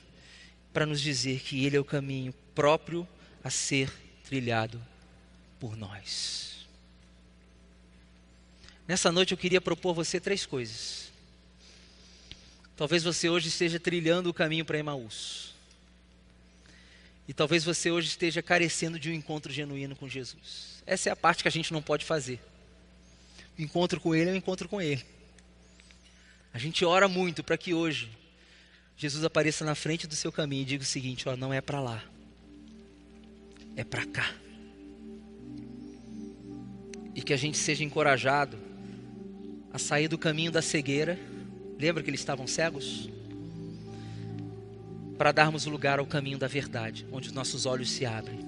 para 0.74 0.86
nos 0.86 1.02
dizer 1.02 1.40
que 1.42 1.66
Ele 1.66 1.78
é 1.78 1.80
o 1.80 1.86
caminho 1.86 2.34
próprio 2.54 3.08
a 3.44 3.50
ser 3.50 3.92
trilhado 4.24 4.82
por 5.60 5.76
nós. 5.76 6.68
Nessa 8.88 9.12
noite 9.12 9.32
eu 9.32 9.38
queria 9.38 9.62
propor 9.62 9.92
a 9.92 9.94
você 9.94 10.20
três 10.20 10.46
coisas. 10.46 11.12
Talvez 12.76 13.04
você 13.04 13.30
hoje 13.30 13.50
esteja 13.50 13.80
trilhando 13.80 14.30
o 14.30 14.34
caminho 14.34 14.66
para 14.66 14.78
Emaús. 14.78 15.54
E 17.28 17.34
talvez 17.34 17.64
você 17.64 17.92
hoje 17.92 18.08
esteja 18.08 18.42
carecendo 18.42 18.98
de 18.98 19.10
um 19.10 19.14
encontro 19.14 19.54
genuíno 19.54 19.96
com 19.96 20.10
Jesus. 20.10 20.82
Essa 20.86 21.10
é 21.10 21.12
a 21.12 21.16
parte 21.16 21.44
que 21.44 21.48
a 21.48 21.52
gente 21.52 21.72
não 21.72 21.82
pode 21.82 22.04
fazer. 22.04 22.40
O 23.58 23.62
encontro 23.62 24.00
com 24.00 24.16
Ele 24.16 24.32
é 24.32 24.34
o 24.34 24.36
encontro 24.36 24.68
com 24.68 24.82
Ele. 24.82 25.06
A 26.52 26.58
gente 26.58 26.84
ora 26.84 27.08
muito 27.08 27.44
para 27.44 27.58
que 27.58 27.74
hoje 27.74 28.10
Jesus 29.00 29.24
apareça 29.24 29.64
na 29.64 29.76
frente 29.76 30.06
do 30.06 30.14
seu 30.14 30.30
caminho 30.30 30.64
e 30.64 30.66
diga 30.66 30.84
o 30.84 30.86
seguinte: 30.86 31.30
ó, 31.30 31.38
não 31.38 31.54
é 31.54 31.62
para 31.62 31.80
lá, 31.80 32.04
é 33.78 33.84
para 33.86 34.06
cá. 34.06 34.36
E 37.16 37.22
que 37.22 37.32
a 37.32 37.38
gente 37.38 37.58
seja 37.58 37.82
encorajado 37.82 38.58
a 39.72 39.80
sair 39.80 40.10
do 40.10 40.18
caminho 40.18 40.52
da 40.52 40.62
cegueira. 40.62 41.18
Lembra 41.80 42.04
que 42.04 42.10
eles 42.10 42.20
estavam 42.20 42.46
cegos? 42.46 43.10
Para 45.18 45.32
darmos 45.32 45.66
lugar 45.66 46.00
ao 46.00 46.06
caminho 46.06 46.38
da 46.38 46.48
verdade, 46.48 47.08
onde 47.10 47.30
os 47.30 47.34
nossos 47.34 47.66
olhos 47.66 47.90
se 47.90 48.06
abrem. 48.06 48.40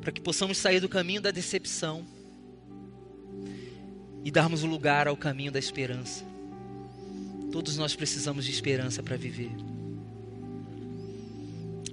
Para 0.00 0.10
que 0.10 0.20
possamos 0.20 0.58
sair 0.58 0.80
do 0.80 0.88
caminho 0.88 1.20
da 1.20 1.30
decepção 1.30 2.04
e 4.24 4.32
darmos 4.32 4.64
lugar 4.64 5.06
ao 5.06 5.16
caminho 5.16 5.52
da 5.52 5.60
esperança. 5.60 6.24
Todos 7.50 7.76
nós 7.76 7.96
precisamos 7.96 8.44
de 8.44 8.50
esperança 8.50 9.02
para 9.02 9.16
viver. 9.16 9.50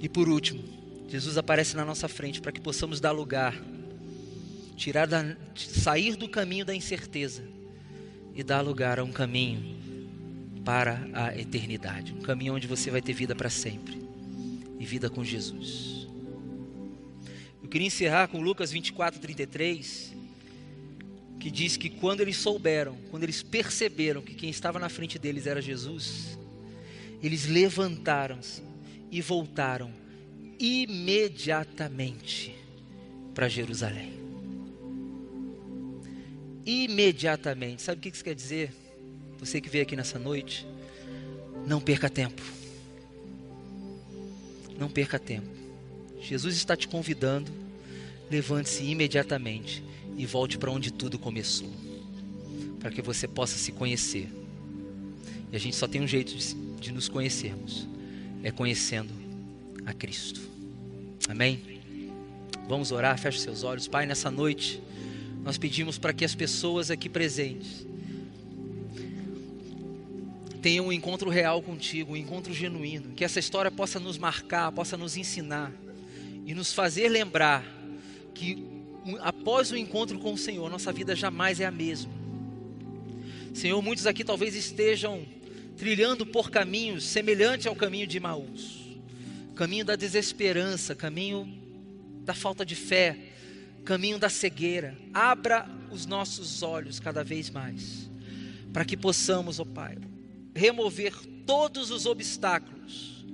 E 0.01 0.09
por 0.09 0.27
último, 0.27 0.63
Jesus 1.07 1.37
aparece 1.37 1.75
na 1.75 1.85
nossa 1.85 2.07
frente 2.07 2.41
para 2.41 2.51
que 2.51 2.59
possamos 2.59 2.99
dar 2.99 3.11
lugar, 3.11 3.55
tirar 4.75 5.07
da, 5.07 5.35
sair 5.55 6.15
do 6.15 6.27
caminho 6.27 6.65
da 6.65 6.75
incerteza 6.75 7.43
e 8.33 8.43
dar 8.43 8.61
lugar 8.61 8.99
a 8.99 9.03
um 9.03 9.11
caminho 9.11 9.75
para 10.65 11.07
a 11.13 11.37
eternidade, 11.37 12.13
um 12.13 12.21
caminho 12.21 12.55
onde 12.55 12.67
você 12.67 12.91
vai 12.91 13.01
ter 13.01 13.13
vida 13.13 13.35
para 13.35 13.49
sempre 13.49 14.01
e 14.79 14.85
vida 14.85 15.09
com 15.09 15.23
Jesus. 15.23 16.07
Eu 17.63 17.69
queria 17.69 17.87
encerrar 17.87 18.27
com 18.27 18.41
Lucas 18.41 18.71
24, 18.71 19.19
33 19.19 20.24
que 21.45 21.51
diz 21.51 21.77
que 21.77 21.91
quando 21.91 22.21
eles 22.21 22.37
souberam, 22.37 22.97
quando 23.11 23.21
eles 23.21 23.43
perceberam 23.43 24.19
que 24.19 24.33
quem 24.33 24.49
estava 24.49 24.79
na 24.79 24.89
frente 24.89 25.19
deles 25.19 25.45
era 25.45 25.61
Jesus, 25.61 26.39
eles 27.21 27.45
levantaram-se 27.45 28.63
e 29.11 29.21
voltaram 29.21 29.93
imediatamente 30.57 32.55
para 33.35 33.47
Jerusalém. 33.47 34.11
Imediatamente. 36.65 37.83
Sabe 37.83 37.99
o 37.99 38.01
que 38.01 38.09
isso 38.09 38.23
quer 38.23 38.33
dizer? 38.33 38.73
você 39.39 39.61
que 39.61 39.69
veio 39.69 39.83
aqui 39.83 39.95
nessa 39.95 40.17
noite, 40.17 40.65
não 41.67 41.79
perca 41.79 42.09
tempo. 42.09 42.41
Não 44.79 44.89
perca 44.89 45.19
tempo. 45.19 45.47
Jesus 46.19 46.55
está 46.55 46.75
te 46.75 46.87
convidando. 46.87 47.51
Levante-se 48.31 48.83
imediatamente 48.83 49.83
e 50.17 50.25
volte 50.25 50.57
para 50.57 50.71
onde 50.71 50.91
tudo 50.91 51.19
começou, 51.19 51.71
para 52.79 52.91
que 52.91 53.01
você 53.01 53.27
possa 53.27 53.57
se 53.57 53.71
conhecer. 53.71 54.29
E 55.51 55.55
a 55.55 55.59
gente 55.59 55.75
só 55.75 55.87
tem 55.87 56.01
um 56.01 56.07
jeito 56.07 56.35
de, 56.35 56.53
de 56.79 56.91
nos 56.91 57.07
conhecermos: 57.07 57.87
é 58.43 58.51
conhecendo 58.51 59.11
a 59.85 59.93
Cristo. 59.93 60.41
Amém? 61.27 61.81
Vamos 62.67 62.91
orar, 62.91 63.17
feche 63.17 63.39
seus 63.39 63.63
olhos. 63.63 63.87
Pai, 63.87 64.05
nessa 64.05 64.31
noite, 64.31 64.81
nós 65.43 65.57
pedimos 65.57 65.97
para 65.97 66.13
que 66.13 66.25
as 66.25 66.33
pessoas 66.33 66.89
aqui 66.89 67.07
presentes 67.07 67.85
tenham 70.61 70.87
um 70.87 70.91
encontro 70.91 71.29
real 71.29 71.61
contigo, 71.61 72.13
um 72.13 72.17
encontro 72.17 72.51
genuíno. 72.51 73.11
Que 73.15 73.23
essa 73.23 73.37
história 73.37 73.69
possa 73.69 73.99
nos 73.99 74.17
marcar, 74.17 74.71
possa 74.71 74.97
nos 74.97 75.15
ensinar 75.15 75.71
e 76.43 76.55
nos 76.55 76.73
fazer 76.73 77.07
lembrar 77.07 77.63
que 78.33 78.74
após 79.21 79.71
o 79.71 79.77
encontro 79.77 80.19
com 80.19 80.33
o 80.33 80.37
Senhor, 80.37 80.69
nossa 80.69 80.91
vida 80.91 81.15
jamais 81.15 81.59
é 81.59 81.65
a 81.65 81.71
mesma. 81.71 82.11
Senhor, 83.53 83.81
muitos 83.81 84.05
aqui 84.05 84.23
talvez 84.23 84.55
estejam 84.55 85.25
trilhando 85.77 86.25
por 86.25 86.49
caminhos 86.49 87.03
semelhantes 87.03 87.67
ao 87.67 87.75
caminho 87.75 88.07
de 88.07 88.19
Maús 88.19 88.85
caminho 89.55 89.85
da 89.85 89.95
desesperança, 89.95 90.93
caminho 90.93 91.51
da 92.23 92.33
falta 92.33 92.65
de 92.65 92.75
fé, 92.75 93.17
caminho 93.85 94.19
da 94.19 94.29
cegueira. 94.29 94.95
Abra 95.13 95.67
os 95.89 96.05
nossos 96.05 96.61
olhos 96.61 96.99
cada 96.99 97.23
vez 97.23 97.49
mais, 97.49 98.09
para 98.73 98.83
que 98.83 98.97
possamos, 98.97 99.59
ó 99.59 99.63
oh 99.63 99.65
Pai, 99.65 99.97
remover 100.53 101.15
todos 101.45 101.89
os 101.89 102.05
obstáculos 102.05 103.25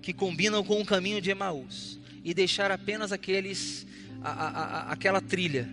que 0.00 0.12
combinam 0.12 0.64
com 0.64 0.80
o 0.80 0.86
caminho 0.86 1.20
de 1.20 1.30
Emaús 1.30 1.98
e 2.24 2.32
deixar 2.32 2.70
apenas 2.70 3.12
aqueles, 3.12 3.86
a, 4.22 4.30
a, 4.30 4.92
aquela 4.92 5.20
trilha 5.20 5.68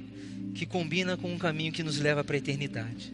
que 0.54 0.66
combina 0.66 1.18
com 1.18 1.32
um 1.32 1.38
caminho 1.38 1.72
que 1.72 1.84
nos 1.84 2.00
leva 2.00 2.24
para 2.24 2.36
a 2.36 2.40
eternidade. 2.40 3.14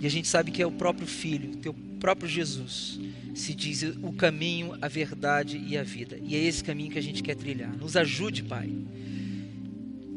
E 0.00 0.06
a 0.06 0.10
gente 0.10 0.28
sabe 0.28 0.50
que 0.50 0.62
é 0.62 0.66
o 0.66 0.72
próprio 0.72 1.06
Filho, 1.06 1.56
teu 1.56 1.74
próprio 1.98 2.28
Jesus, 2.28 2.98
se 3.34 3.54
diz 3.54 3.82
o 4.02 4.12
caminho, 4.12 4.76
a 4.80 4.88
verdade 4.88 5.58
e 5.58 5.76
a 5.76 5.82
vida. 5.82 6.18
E 6.22 6.34
é 6.34 6.38
esse 6.38 6.64
caminho 6.64 6.90
que 6.90 6.98
a 6.98 7.02
gente 7.02 7.22
quer 7.22 7.36
trilhar. 7.36 7.76
Nos 7.76 7.96
ajude, 7.96 8.42
Pai. 8.42 8.70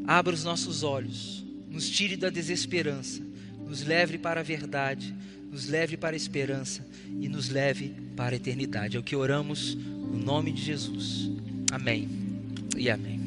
Abra 0.08 0.34
os 0.34 0.44
nossos 0.44 0.84
olhos, 0.84 1.46
nos 1.70 1.90
tire 1.90 2.16
da 2.16 2.30
desesperança, 2.30 3.22
nos 3.66 3.84
leve 3.84 4.18
para 4.18 4.42
a 4.42 4.44
verdade 4.44 5.14
nos 5.54 5.68
leve 5.68 5.96
para 5.96 6.16
a 6.16 6.18
esperança 6.18 6.84
e 7.22 7.30
nos 7.30 7.48
leve 7.48 7.94
para 8.16 8.34
a 8.34 8.38
eternidade. 8.38 8.98
É 8.98 9.00
o 9.00 9.04
que 9.04 9.16
oramos 9.16 9.76
no 9.76 10.18
nome 10.18 10.52
de 10.52 10.64
Jesus. 10.64 11.30
Amém 11.72 12.10
e 12.76 12.90
amém. 12.90 13.23